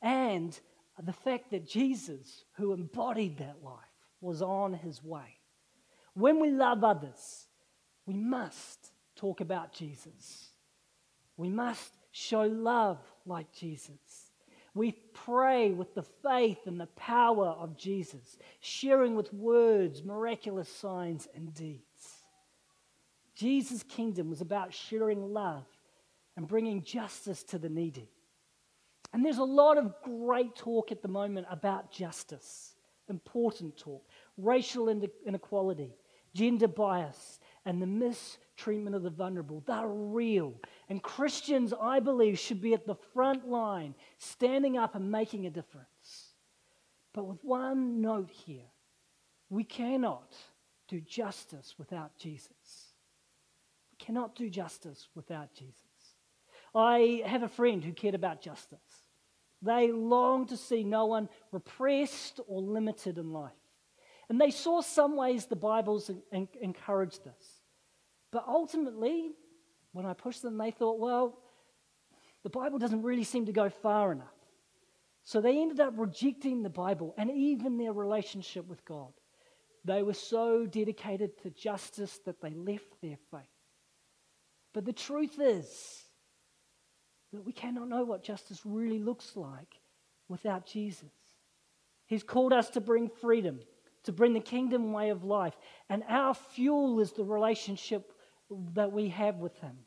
And 0.00 0.58
the 1.02 1.12
fact 1.12 1.50
that 1.50 1.66
Jesus, 1.66 2.44
who 2.54 2.72
embodied 2.72 3.38
that 3.38 3.62
life, 3.62 3.76
was 4.20 4.42
on 4.42 4.74
his 4.74 5.02
way. 5.02 5.38
When 6.14 6.40
we 6.40 6.50
love 6.50 6.84
others, 6.84 7.46
we 8.06 8.14
must 8.14 8.92
talk 9.16 9.40
about 9.40 9.72
Jesus. 9.72 10.50
We 11.36 11.48
must 11.48 11.92
show 12.12 12.42
love 12.42 12.98
like 13.26 13.52
Jesus. 13.52 14.21
We 14.74 14.92
pray 15.12 15.70
with 15.72 15.94
the 15.94 16.02
faith 16.22 16.66
and 16.66 16.80
the 16.80 16.86
power 16.86 17.48
of 17.48 17.76
Jesus, 17.76 18.38
sharing 18.60 19.14
with 19.14 19.32
words, 19.32 20.02
miraculous 20.02 20.68
signs, 20.68 21.28
and 21.34 21.52
deeds. 21.52 22.22
Jesus' 23.34 23.82
kingdom 23.82 24.30
was 24.30 24.40
about 24.40 24.72
sharing 24.72 25.32
love 25.32 25.66
and 26.36 26.48
bringing 26.48 26.82
justice 26.82 27.42
to 27.44 27.58
the 27.58 27.68
needy. 27.68 28.08
And 29.12 29.24
there's 29.24 29.38
a 29.38 29.44
lot 29.44 29.76
of 29.76 29.94
great 30.02 30.56
talk 30.56 30.90
at 30.90 31.02
the 31.02 31.08
moment 31.08 31.46
about 31.50 31.90
justice, 31.90 32.74
important 33.10 33.76
talk, 33.76 34.08
racial 34.38 34.88
inequality, 34.88 35.94
gender 36.34 36.68
bias, 36.68 37.40
and 37.64 37.80
the 37.80 37.86
mistreatment 37.86 38.96
of 38.96 39.02
the 39.02 39.10
vulnerable. 39.10 39.62
They're 39.66 39.86
real. 39.86 40.54
And 40.88 41.02
Christians, 41.02 41.72
I 41.80 42.00
believe, 42.00 42.38
should 42.38 42.60
be 42.60 42.74
at 42.74 42.86
the 42.86 42.96
front 43.14 43.48
line, 43.48 43.94
standing 44.18 44.76
up 44.76 44.94
and 44.94 45.10
making 45.10 45.46
a 45.46 45.50
difference. 45.50 46.32
But 47.12 47.24
with 47.24 47.44
one 47.44 48.00
note 48.00 48.30
here 48.30 48.64
we 49.50 49.64
cannot 49.64 50.34
do 50.88 50.98
justice 51.02 51.74
without 51.76 52.16
Jesus. 52.16 52.94
We 53.90 54.04
cannot 54.04 54.34
do 54.34 54.48
justice 54.48 55.08
without 55.14 55.52
Jesus. 55.52 55.76
I 56.74 57.22
have 57.26 57.42
a 57.42 57.48
friend 57.48 57.84
who 57.84 57.92
cared 57.92 58.14
about 58.14 58.40
justice. 58.40 58.78
They 59.60 59.92
longed 59.92 60.48
to 60.48 60.56
see 60.56 60.84
no 60.84 61.04
one 61.04 61.28
repressed 61.52 62.40
or 62.46 62.62
limited 62.62 63.18
in 63.18 63.32
life. 63.32 63.52
And 64.32 64.40
they 64.40 64.50
saw 64.50 64.80
some 64.80 65.14
ways 65.14 65.44
the 65.44 65.56
Bible's 65.56 66.10
encouraged 66.62 67.22
this. 67.22 67.60
But 68.30 68.44
ultimately, 68.48 69.32
when 69.92 70.06
I 70.06 70.14
pushed 70.14 70.40
them, 70.40 70.56
they 70.56 70.70
thought, 70.70 70.98
well, 70.98 71.38
the 72.42 72.48
Bible 72.48 72.78
doesn't 72.78 73.02
really 73.02 73.24
seem 73.24 73.44
to 73.44 73.52
go 73.52 73.68
far 73.68 74.10
enough. 74.10 74.32
So 75.22 75.42
they 75.42 75.60
ended 75.60 75.80
up 75.80 75.92
rejecting 75.98 76.62
the 76.62 76.70
Bible 76.70 77.14
and 77.18 77.30
even 77.30 77.76
their 77.76 77.92
relationship 77.92 78.66
with 78.66 78.82
God. 78.86 79.12
They 79.84 80.02
were 80.02 80.14
so 80.14 80.64
dedicated 80.64 81.36
to 81.42 81.50
justice 81.50 82.18
that 82.24 82.40
they 82.40 82.54
left 82.54 83.02
their 83.02 83.18
faith. 83.30 83.42
But 84.72 84.86
the 84.86 84.94
truth 84.94 85.38
is 85.38 86.04
that 87.34 87.44
we 87.44 87.52
cannot 87.52 87.90
know 87.90 88.04
what 88.04 88.24
justice 88.24 88.62
really 88.64 88.98
looks 88.98 89.36
like 89.36 89.74
without 90.26 90.64
Jesus. 90.64 91.12
He's 92.06 92.22
called 92.22 92.54
us 92.54 92.70
to 92.70 92.80
bring 92.80 93.10
freedom, 93.10 93.60
to 94.04 94.12
bring 94.12 94.32
the 94.32 94.40
kingdom 94.40 94.92
way 94.92 95.10
of 95.10 95.24
life. 95.24 95.56
And 95.88 96.02
our 96.08 96.34
fuel 96.34 97.00
is 97.00 97.12
the 97.12 97.24
relationship 97.24 98.12
that 98.74 98.92
we 98.92 99.08
have 99.08 99.36
with 99.36 99.56
Him. 99.58 99.78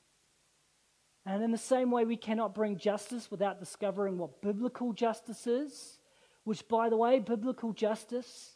And 1.26 1.44
in 1.44 1.52
the 1.52 1.58
same 1.58 1.92
way, 1.92 2.06
we 2.06 2.18
cannot 2.18 2.54
bring 2.54 2.78
justice 2.78 3.32
without 3.32 3.60
discovering 3.60 4.18
what 4.18 4.42
biblical 4.42 4.94
justice 4.94 5.48
is, 5.48 6.00
which, 6.44 6.68
by 6.68 6.90
the 6.90 6.98
way, 6.98 7.20
biblical 7.20 7.74
justice 7.74 8.56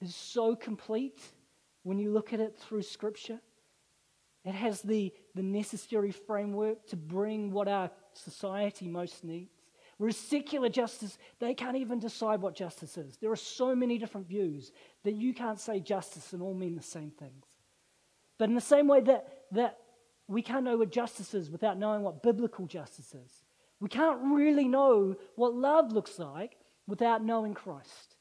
is 0.00 0.14
so 0.14 0.54
complete 0.54 1.20
when 1.82 1.98
you 1.98 2.12
look 2.12 2.32
at 2.32 2.40
it 2.40 2.56
through 2.56 2.82
Scripture. 2.82 3.40
It 4.44 4.54
has 4.54 4.82
the, 4.82 5.12
the 5.34 5.42
necessary 5.42 6.12
framework 6.12 6.86
to 6.88 6.96
bring 6.96 7.50
what 7.50 7.66
our 7.66 7.90
society 8.12 8.86
most 8.86 9.24
needs. 9.24 9.50
Whereas 9.98 10.16
secular 10.16 10.68
justice, 10.68 11.18
they 11.38 11.54
can't 11.54 11.76
even 11.76 11.98
decide 11.98 12.40
what 12.40 12.54
justice 12.54 12.96
is. 12.96 13.16
There 13.16 13.30
are 13.30 13.36
so 13.36 13.74
many 13.74 13.98
different 13.98 14.26
views 14.26 14.72
that 15.04 15.14
you 15.14 15.32
can't 15.32 15.60
say 15.60 15.80
justice 15.80 16.32
and 16.32 16.42
all 16.42 16.54
mean 16.54 16.74
the 16.74 16.82
same 16.82 17.10
things. 17.10 17.44
But 18.38 18.48
in 18.48 18.54
the 18.54 18.60
same 18.60 18.88
way 18.88 19.00
that, 19.02 19.44
that 19.52 19.78
we 20.26 20.42
can't 20.42 20.64
know 20.64 20.76
what 20.76 20.90
justice 20.90 21.34
is 21.34 21.50
without 21.50 21.78
knowing 21.78 22.02
what 22.02 22.22
biblical 22.22 22.66
justice 22.66 23.14
is, 23.14 23.44
we 23.80 23.88
can't 23.88 24.18
really 24.22 24.66
know 24.66 25.16
what 25.36 25.54
love 25.54 25.92
looks 25.92 26.18
like 26.18 26.56
without 26.86 27.24
knowing 27.24 27.54
Christ, 27.54 28.16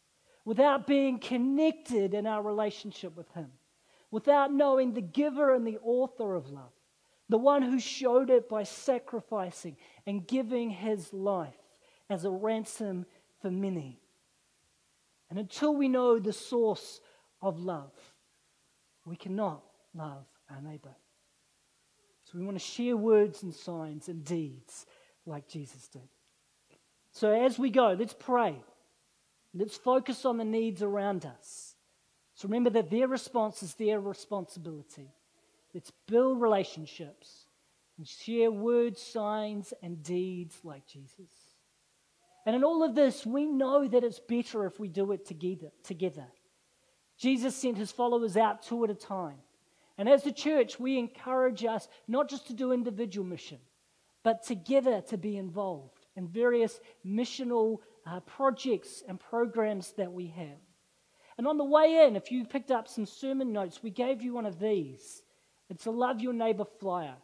without 0.46 0.86
being 0.86 1.18
connected 1.20 2.14
in 2.14 2.28
our 2.28 2.44
relationship 2.44 3.16
with 3.18 3.32
Him, 3.32 3.52
without 4.12 4.54
knowing 4.54 4.94
the 4.94 5.02
giver 5.02 5.54
and 5.54 5.66
the 5.66 5.80
author 5.82 6.36
of 6.36 6.50
love 6.50 6.72
the 7.30 7.38
one 7.38 7.62
who 7.62 7.80
showed 7.80 8.30
it 8.30 8.50
by 8.50 8.64
sacrificing 8.64 9.76
and 10.06 10.28
giving 10.28 10.70
his 10.70 11.12
life 11.14 11.58
as 12.10 12.26
a 12.26 12.30
ransom 12.30 13.06
for 13.42 13.52
many. 13.52 14.00
And 15.30 15.40
until 15.40 15.76
we 15.76 15.88
know 15.88 16.20
the 16.20 16.34
source 16.34 17.00
of 17.42 17.60
love, 17.60 17.94
we 19.06 19.16
cannot 19.16 19.64
love 19.96 20.26
our 20.50 20.62
neighbor. 20.62 20.96
So 22.26 22.38
we 22.38 22.46
want 22.46 22.58
to 22.58 22.64
share 22.64 22.96
words 22.96 23.44
and 23.44 23.54
signs 23.54 24.08
and 24.10 24.24
deeds 24.24 24.86
like 25.26 25.48
Jesus 25.48 25.88
did. 25.88 26.08
So 27.12 27.32
as 27.32 27.60
we 27.60 27.70
go, 27.70 27.96
let's 27.98 28.14
pray. 28.14 28.56
Let's 29.54 29.78
focus 29.78 30.26
on 30.26 30.38
the 30.38 30.46
needs 30.46 30.82
around 30.82 31.26
us. 31.26 31.76
So 32.36 32.48
remember 32.48 32.72
that 32.72 32.90
their 32.90 33.08
response 33.08 33.62
is 33.62 33.76
their 33.76 34.00
responsibility. 34.00 35.14
Let's 35.74 35.92
build 36.08 36.42
relationships 36.42 37.46
and 37.98 38.08
share 38.08 38.52
words, 38.52 39.02
signs, 39.02 39.74
and 39.84 40.02
deeds 40.02 40.58
like 40.64 40.88
Jesus. 40.88 41.43
And 42.46 42.56
in 42.56 42.64
all 42.64 42.84
of 42.84 42.96
this, 42.96 43.26
we 43.26 43.46
know 43.46 43.88
that 43.88 44.04
it's 44.04 44.20
better 44.20 44.66
if 44.66 44.80
we 44.80 44.90
do 44.90 45.12
it 45.12 45.26
together. 45.26 45.72
together. 45.84 46.28
Jesus 47.18 47.56
sent 47.56 47.78
his 47.78 47.92
followers 47.92 48.36
out 48.36 48.64
two 48.64 48.84
at 48.84 48.90
a 48.90 48.96
time. 48.96 49.38
And 49.98 50.10
as 50.10 50.24
the 50.24 50.32
church, 50.32 50.80
we 50.80 50.98
encourage 50.98 51.64
us 51.64 51.88
not 52.08 52.30
just 52.30 52.48
to 52.48 52.54
do 52.54 52.72
individual 52.72 53.26
mission, 53.26 53.60
but 54.24 54.44
together 54.44 55.02
to 55.08 55.18
be 55.18 55.38
involved 55.38 56.08
in 56.16 56.28
various 56.28 56.80
missional 57.06 57.78
uh, 58.06 58.20
projects 58.22 59.04
and 59.08 59.20
programs 59.20 59.94
that 59.94 60.12
we 60.12 60.28
have. 60.28 60.60
And 61.38 61.48
on 61.48 61.58
the 61.58 61.64
way 61.64 62.06
in, 62.06 62.16
if 62.16 62.32
you 62.32 62.46
picked 62.46 62.72
up 62.72 62.88
some 62.88 63.06
sermon 63.06 63.54
notes, 63.54 63.82
we 63.82 63.90
gave 63.90 64.22
you 64.22 64.34
one 64.34 64.46
of 64.46 64.60
these. 64.60 65.24
It's 65.70 65.86
a 65.86 65.92
love 65.92 66.22
your 66.22 66.34
neighbor 66.34 66.66
flyer. 66.80 67.16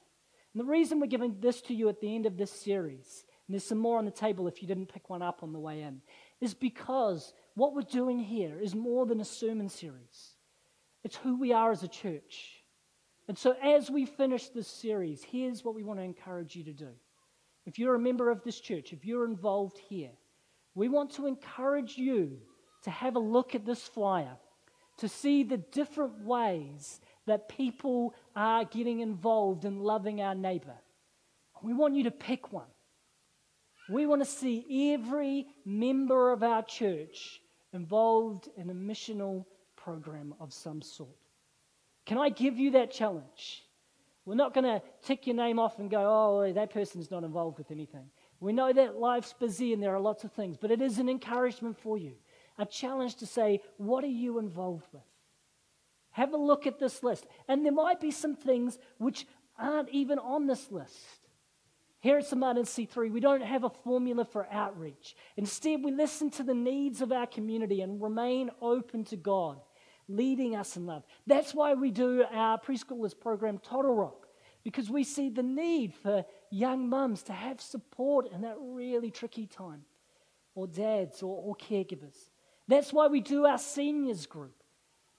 And 0.54 0.62
the 0.62 0.66
reason 0.66 1.00
we're 1.00 1.08
giving 1.08 1.40
this 1.40 1.62
to 1.64 1.74
you 1.74 1.90
at 1.90 2.00
the 2.02 2.16
end 2.16 2.26
of 2.26 2.38
this 2.38 2.52
series, 2.52 3.24
and 3.50 3.56
there's 3.56 3.64
some 3.64 3.80
more 3.80 3.98
on 3.98 4.06
the 4.06 4.12
table 4.12 4.48
if 4.48 4.62
you 4.62 4.68
didn't 4.68 4.94
pick 4.94 5.10
one 5.10 5.24
up 5.24 5.42
on 5.42 5.54
the 5.54 5.60
way 5.60 5.82
in, 5.82 6.04
is 6.40 6.54
because 6.54 7.34
what 7.56 7.74
we're 7.74 7.82
doing 7.82 8.20
here 8.20 8.60
is 8.60 8.76
more 8.76 9.08
than 9.08 9.20
a 9.22 9.26
sermon 9.26 9.70
series. 9.70 10.36
It's 11.04 11.16
who 11.16 11.36
we 11.36 11.52
are 11.52 11.72
as 11.72 11.82
a 11.82 11.88
church. 11.88 12.62
And 13.28 13.36
so, 13.36 13.56
as 13.64 13.90
we 13.90 14.06
finish 14.06 14.50
this 14.50 14.68
series, 14.68 15.24
here's 15.24 15.66
what 15.66 15.74
we 15.74 15.82
want 15.82 15.98
to 15.98 16.04
encourage 16.04 16.56
you 16.56 16.64
to 16.66 16.74
do. 16.74 16.90
If 17.66 17.80
you're 17.80 17.96
a 17.96 18.00
member 18.00 18.30
of 18.30 18.44
this 18.44 18.60
church, 18.60 18.94
if 18.94 19.04
you're 19.04 19.26
involved 19.26 19.80
here, 19.80 20.12
we 20.76 20.88
want 20.88 21.10
to 21.14 21.26
encourage 21.26 21.98
you 21.98 22.38
to 22.84 22.92
have 22.92 23.16
a 23.16 23.20
look 23.20 23.56
at 23.56 23.66
this 23.66 23.82
flyer, 23.82 24.38
to 24.98 25.10
see 25.10 25.42
the 25.42 25.58
different 25.58 26.24
ways 26.24 27.02
that 27.26 27.50
people 27.50 28.14
are 28.36 28.64
getting 28.64 29.00
involved 29.00 29.66
in 29.66 29.80
loving 29.80 30.22
our 30.22 30.36
neighbor. 30.36 30.78
We 31.64 31.74
want 31.74 31.96
you 31.96 32.04
to 32.04 32.12
pick 32.12 32.54
one. 32.54 32.68
We 33.90 34.06
want 34.06 34.22
to 34.22 34.30
see 34.30 34.94
every 34.94 35.48
member 35.66 36.32
of 36.32 36.44
our 36.44 36.64
church 36.64 37.42
involved 37.74 38.50
in 38.56 38.70
a 38.70 38.74
missional 38.74 39.46
program 39.76 40.36
of 40.40 40.54
some 40.54 40.82
sort. 40.82 41.10
Can 42.06 42.18
I 42.18 42.30
give 42.30 42.58
you 42.58 42.72
that 42.72 42.92
challenge? 42.92 43.64
We're 44.26 44.36
not 44.36 44.54
going 44.54 44.66
to 44.66 44.82
tick 45.04 45.26
your 45.26 45.36
name 45.36 45.58
off 45.58 45.80
and 45.80 45.90
go, 45.90 46.00
oh, 46.00 46.54
that 46.54 46.72
person's 46.72 47.10
not 47.10 47.24
involved 47.24 47.58
with 47.58 47.72
anything. 47.72 48.06
We 48.40 48.54
know 48.54 48.72
that 48.72 48.98
life's 48.98 49.34
busy 49.34 49.74
and 49.74 49.82
there 49.82 49.96
are 49.96 50.00
lots 50.00 50.24
of 50.24 50.32
things, 50.32 50.56
but 50.56 50.72
it 50.72 50.82
is 50.82 51.00
an 51.00 51.10
encouragement 51.10 51.78
for 51.80 51.98
you, 51.98 52.14
a 52.58 52.66
challenge 52.66 53.16
to 53.16 53.26
say, 53.26 53.62
what 53.78 54.04
are 54.04 54.08
you 54.08 54.40
involved 54.40 54.88
with? 54.94 55.02
Have 56.12 56.34
a 56.34 56.38
look 56.38 56.68
at 56.68 56.80
this 56.80 57.02
list. 57.02 57.26
And 57.48 57.66
there 57.66 57.72
might 57.72 58.00
be 58.00 58.12
some 58.12 58.36
things 58.36 58.78
which 58.98 59.26
aren't 59.58 59.90
even 59.90 60.20
on 60.20 60.48
this 60.48 60.72
list. 60.72 61.19
Here 62.02 62.18
at 62.18 62.26
St. 62.26 62.40
Martin's 62.40 62.70
C3, 62.70 63.12
we 63.12 63.20
don't 63.20 63.42
have 63.42 63.66
a 63.66 63.70
formula 63.70 64.24
for 64.24 64.48
outreach. 64.50 65.16
Instead, 65.36 65.84
we 65.84 65.92
listen 65.92 66.30
to 66.32 66.44
the 66.44 66.54
needs 66.54 67.02
of 67.02 67.12
our 67.12 67.28
community 67.28 67.82
and 67.82 68.02
remain 68.02 68.50
open 68.62 69.04
to 69.06 69.18
God, 69.18 69.60
leading 70.08 70.56
us 70.56 70.78
in 70.78 70.86
love. 70.86 71.04
That's 71.28 71.54
why 71.54 71.74
we 71.74 71.92
do 71.92 72.24
our 72.32 72.58
preschoolers 72.58 73.20
program, 73.20 73.58
Total 73.58 73.94
Rock, 73.94 74.28
because 74.64 74.90
we 74.90 75.04
see 75.04 75.30
the 75.30 75.44
need 75.44 75.94
for 75.94 76.26
young 76.50 76.88
mums 76.88 77.22
to 77.24 77.34
have 77.34 77.60
support 77.60 78.32
in 78.32 78.42
that 78.42 78.56
really 78.62 79.12
tricky 79.12 79.46
time, 79.46 79.84
or 80.56 80.68
dads 80.68 81.22
or, 81.22 81.36
or 81.44 81.56
caregivers. 81.56 82.30
That's 82.70 82.94
why 82.94 83.08
we 83.08 83.20
do 83.20 83.46
our 83.46 83.58
seniors 83.58 84.26
group. 84.26 84.59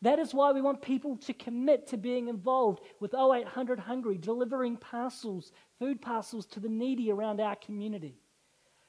That 0.02 0.18
is 0.18 0.32
why 0.32 0.52
we 0.52 0.62
want 0.62 0.80
people 0.80 1.16
to 1.18 1.34
commit 1.34 1.86
to 1.88 1.98
being 1.98 2.28
involved 2.28 2.80
with 3.00 3.14
0800 3.14 3.78
Hungry, 3.78 4.16
delivering 4.16 4.76
parcels, 4.76 5.52
food 5.78 6.00
parcels 6.00 6.46
to 6.46 6.60
the 6.60 6.68
needy 6.68 7.10
around 7.10 7.40
our 7.40 7.56
community. 7.56 8.16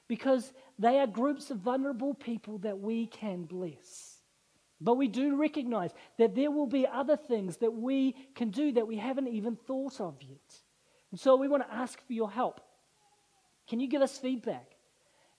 Because 0.08 0.52
they 0.78 0.98
are 0.98 1.06
groups 1.06 1.50
of 1.50 1.58
vulnerable 1.58 2.14
people 2.14 2.58
that 2.58 2.78
we 2.78 3.06
can 3.06 3.44
bless. 3.44 4.18
But 4.80 4.96
we 4.96 5.06
do 5.06 5.36
recognize 5.36 5.92
that 6.18 6.34
there 6.34 6.50
will 6.50 6.66
be 6.66 6.86
other 6.86 7.16
things 7.16 7.58
that 7.58 7.72
we 7.72 8.16
can 8.34 8.50
do 8.50 8.72
that 8.72 8.88
we 8.88 8.96
haven't 8.96 9.28
even 9.28 9.54
thought 9.54 10.00
of 10.00 10.16
yet. 10.20 10.40
And 11.10 11.20
so 11.20 11.36
we 11.36 11.46
want 11.46 11.62
to 11.62 11.74
ask 11.74 12.04
for 12.04 12.12
your 12.14 12.30
help. 12.30 12.60
Can 13.68 13.80
you 13.80 13.86
give 13.86 14.02
us 14.02 14.18
feedback? 14.18 14.72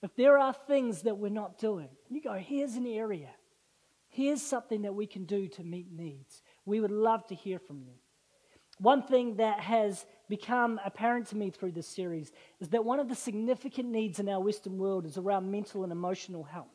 If 0.02 0.14
there 0.16 0.38
are 0.38 0.52
things 0.52 1.02
that 1.02 1.18
we're 1.18 1.28
not 1.30 1.58
doing, 1.58 1.88
you 2.08 2.22
go, 2.22 2.34
here's 2.34 2.76
an 2.76 2.86
area 2.86 3.30
Here's 4.14 4.42
something 4.42 4.82
that 4.82 4.94
we 4.94 5.08
can 5.08 5.24
do 5.24 5.48
to 5.48 5.64
meet 5.64 5.90
needs. 5.90 6.40
We 6.64 6.78
would 6.78 6.92
love 6.92 7.26
to 7.26 7.34
hear 7.34 7.58
from 7.58 7.82
you. 7.82 7.94
One 8.78 9.02
thing 9.02 9.34
that 9.38 9.58
has 9.58 10.06
become 10.28 10.80
apparent 10.84 11.26
to 11.28 11.36
me 11.36 11.50
through 11.50 11.72
this 11.72 11.88
series 11.88 12.30
is 12.60 12.68
that 12.68 12.84
one 12.84 13.00
of 13.00 13.08
the 13.08 13.16
significant 13.16 13.88
needs 13.88 14.20
in 14.20 14.28
our 14.28 14.38
Western 14.38 14.78
world 14.78 15.04
is 15.04 15.18
around 15.18 15.50
mental 15.50 15.82
and 15.82 15.90
emotional 15.90 16.44
health. 16.44 16.68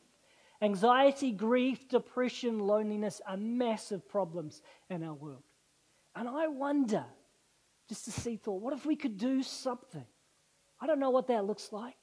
Anxiety, 0.62 1.32
grief, 1.32 1.88
depression, 1.88 2.60
loneliness 2.60 3.22
are 3.26 3.38
massive 3.38 4.10
problems 4.10 4.62
in 4.90 5.02
our 5.02 5.14
world. 5.14 5.44
And 6.18 6.28
I 6.28 6.48
wonder, 6.48 7.06
just 7.88 8.04
to 8.04 8.12
see 8.12 8.36
thought, 8.36 8.62
what 8.62 8.74
if 8.74 8.86
we 8.86 8.98
could 8.98 9.18
do 9.18 9.44
something? 9.44 10.06
I 10.82 10.88
don't 10.88 11.00
know 11.00 11.12
what 11.12 11.28
that 11.28 11.46
looks 11.46 11.72
like. 11.72 11.96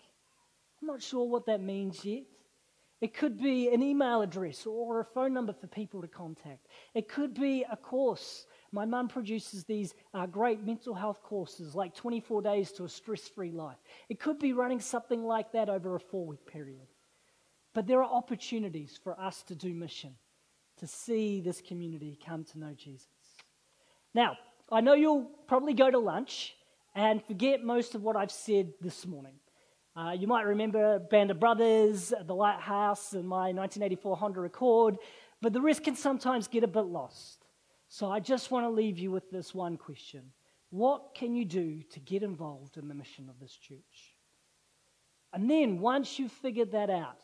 I'm 0.81 0.87
not 0.87 1.03
sure 1.03 1.29
what 1.29 1.45
that 1.45 1.61
means 1.61 2.03
yet. 2.07 2.23
It 3.01 3.13
could 3.13 3.39
be 3.39 3.69
an 3.73 3.83
email 3.83 4.23
address 4.23 4.65
or 4.65 5.01
a 5.01 5.05
phone 5.05 5.35
number 5.35 5.53
for 5.53 5.67
people 5.67 6.01
to 6.01 6.09
contact. 6.09 6.67
It 6.95 7.09
could 7.09 7.35
be 7.35 7.65
a 7.71 7.77
course. 7.77 8.47
My 8.73 8.87
mum 8.87 9.09
produces 9.09 9.65
these 9.65 9.95
uh, 10.15 10.27
great 10.27 10.65
mental 10.65 10.95
health 10.95 11.23
courses, 11.23 11.75
like 11.75 11.95
24 11.95 12.41
Days 12.41 12.73
to 12.73 12.85
a 12.85 12.89
Stress 12.89 13.29
Free 13.29 13.51
Life. 13.51 13.77
It 14.09 14.19
could 14.19 14.39
be 14.39 14.55
running 14.55 14.81
something 14.81 15.25
like 15.25 15.53
that 15.53 15.69
over 15.69 15.95
a 15.95 16.01
four 16.01 16.27
week 16.27 16.47
period. 16.47 16.87
But 17.75 17.87
there 17.87 18.03
are 18.03 18.11
opportunities 18.11 18.99
for 19.03 19.21
us 19.21 19.43
to 19.45 19.55
do 19.55 19.75
mission, 19.75 20.15
to 20.79 20.87
see 20.87 21.43
this 21.43 21.61
community 21.61 22.19
come 22.25 22.45
to 22.45 22.59
know 22.59 22.73
Jesus. 22.73 23.09
Now, 24.15 24.39
I 24.73 24.81
know 24.81 24.95
you'll 24.95 25.31
probably 25.47 25.75
go 25.75 25.91
to 25.91 25.99
lunch 25.99 26.55
and 26.95 27.23
forget 27.23 27.63
most 27.63 27.95
of 27.95 28.03
what 28.03 28.17
I've 28.17 28.31
said 28.31 28.73
this 28.81 29.07
morning. 29.07 29.35
Uh, 29.97 30.11
you 30.11 30.27
might 30.27 30.45
remember 30.45 30.99
Band 30.99 31.31
of 31.31 31.41
Brothers, 31.41 32.13
The 32.27 32.35
Lighthouse, 32.35 33.15
and 33.15 33.27
my 33.27 33.51
1984 33.51 34.17
Honda 34.19 34.43
Accord, 34.43 34.99
but 35.41 35.55
the 35.55 35.61
rest 35.61 35.85
can 35.85 35.97
sometimes 35.97 36.49
get 36.49 36.63
a 36.63 36.67
bit 36.69 36.85
lost. 36.85 37.47
So 37.89 38.11
I 38.11 38.21
just 38.21 38.51
want 38.51 38.67
to 38.67 38.71
leave 38.71 38.99
you 38.99 39.11
with 39.11 39.31
this 39.31 39.55
one 39.55 39.79
question 39.79 40.33
What 40.69 41.15
can 41.15 41.35
you 41.35 41.47
do 41.47 41.81
to 41.93 42.01
get 42.01 42.23
involved 42.23 42.77
in 42.77 42.89
the 42.89 42.95
mission 42.95 43.31
of 43.31 43.41
this 43.41 43.57
church? 43.57 44.15
And 45.33 45.49
then, 45.49 45.79
once 45.81 46.19
you've 46.19 46.33
figured 46.33 46.73
that 46.73 46.91
out, 46.91 47.23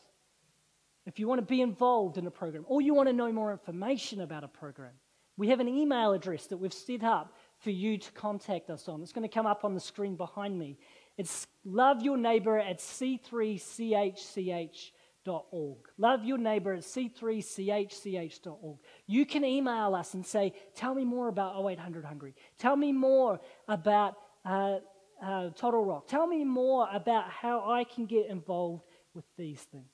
if 1.05 1.19
you 1.19 1.27
want 1.27 1.41
to 1.41 1.45
be 1.45 1.61
involved 1.61 2.17
in 2.17 2.25
a 2.25 2.31
program 2.31 2.65
or 2.67 2.81
you 2.81 2.95
want 2.95 3.07
to 3.07 3.13
know 3.13 3.31
more 3.31 3.51
information 3.51 4.21
about 4.21 4.43
a 4.43 4.47
program, 4.47 4.93
we 5.37 5.49
have 5.49 5.59
an 5.59 5.67
email 5.67 6.13
address 6.13 6.47
that 6.47 6.57
we've 6.57 6.73
set 6.73 7.03
up 7.03 7.35
for 7.59 7.71
you 7.71 7.97
to 7.97 8.11
contact 8.13 8.69
us 8.69 8.87
on. 8.87 9.01
It's 9.01 9.13
going 9.13 9.27
to 9.27 9.33
come 9.33 9.45
up 9.45 9.63
on 9.63 9.73
the 9.73 9.79
screen 9.79 10.15
behind 10.15 10.57
me. 10.57 10.77
It's 11.17 11.47
love 11.63 12.01
your 12.01 12.17
neighbor 12.17 12.57
at 12.57 12.79
c3chch.org. 12.79 15.77
Love 15.97 16.25
your 16.25 16.37
neighbor 16.37 16.73
at 16.73 16.81
c3chch.org. 16.81 18.77
You 19.07 19.25
can 19.25 19.45
email 19.45 19.95
us 19.95 20.13
and 20.13 20.25
say, 20.25 20.53
Tell 20.75 20.95
me 20.95 21.05
more 21.05 21.27
about 21.27 21.63
0800 21.63 22.05
Hungry. 22.05 22.35
Tell 22.57 22.75
me 22.75 22.91
more 22.91 23.39
about 23.67 24.15
uh, 24.43 24.79
uh, 25.23 25.49
Total 25.55 25.85
Rock. 25.85 26.07
Tell 26.07 26.27
me 26.27 26.43
more 26.43 26.87
about 26.91 27.29
how 27.29 27.69
I 27.69 27.83
can 27.83 28.05
get 28.05 28.27
involved 28.27 28.83
with 29.13 29.25
these 29.37 29.61
things. 29.61 29.85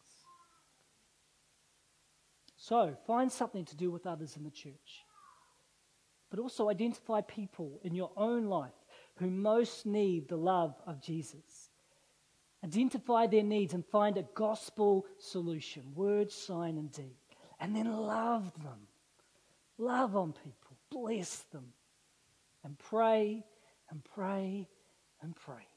So, 2.56 2.96
find 3.08 3.32
something 3.32 3.66
to 3.66 3.76
do 3.76 3.92
with 3.92 4.06
others 4.06 4.36
in 4.36 4.44
the 4.44 4.52
church. 4.52 5.06
But 6.30 6.40
also 6.40 6.70
identify 6.70 7.22
people 7.22 7.80
in 7.84 7.96
your 7.96 8.12
own 8.16 8.46
life 8.46 8.74
who 9.20 9.30
most 9.30 9.86
need 9.86 10.30
the 10.30 10.38
love 10.38 10.76
of 10.88 11.02
Jesus. 11.02 11.70
Identify 12.64 13.28
their 13.28 13.44
needs 13.44 13.74
and 13.74 13.86
find 13.86 14.18
a 14.18 14.26
gospel 14.34 15.06
solution 15.18 15.84
word, 15.94 16.32
sign, 16.32 16.78
and 16.78 16.92
deed. 16.92 17.16
And 17.60 17.76
then 17.76 17.92
love 17.92 18.52
them. 18.64 18.88
Love 19.78 20.16
on 20.16 20.34
people. 20.34 20.78
Bless 20.90 21.36
them. 21.52 21.74
And 22.64 22.78
pray 22.78 23.44
and 23.90 24.04
pray 24.16 24.68
and 25.22 25.36
pray. 25.36 25.68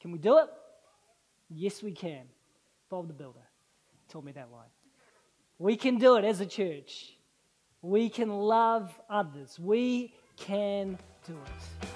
Can 0.00 0.12
we 0.12 0.18
do 0.18 0.38
it? 0.38 0.48
Yes, 1.48 1.82
we 1.82 1.92
can. 1.92 2.26
Bob 2.88 3.08
the 3.08 3.14
Builder 3.14 3.40
told 4.08 4.24
me 4.24 4.32
that 4.32 4.50
line. 4.52 4.68
We 5.58 5.76
can 5.76 5.98
do 5.98 6.16
it 6.16 6.24
as 6.24 6.40
a 6.40 6.46
church. 6.46 7.12
We 7.82 8.08
can 8.08 8.28
love 8.28 8.98
others. 9.08 9.58
We 9.58 10.14
can 10.36 10.98
do 11.26 11.34
it. 11.34 11.95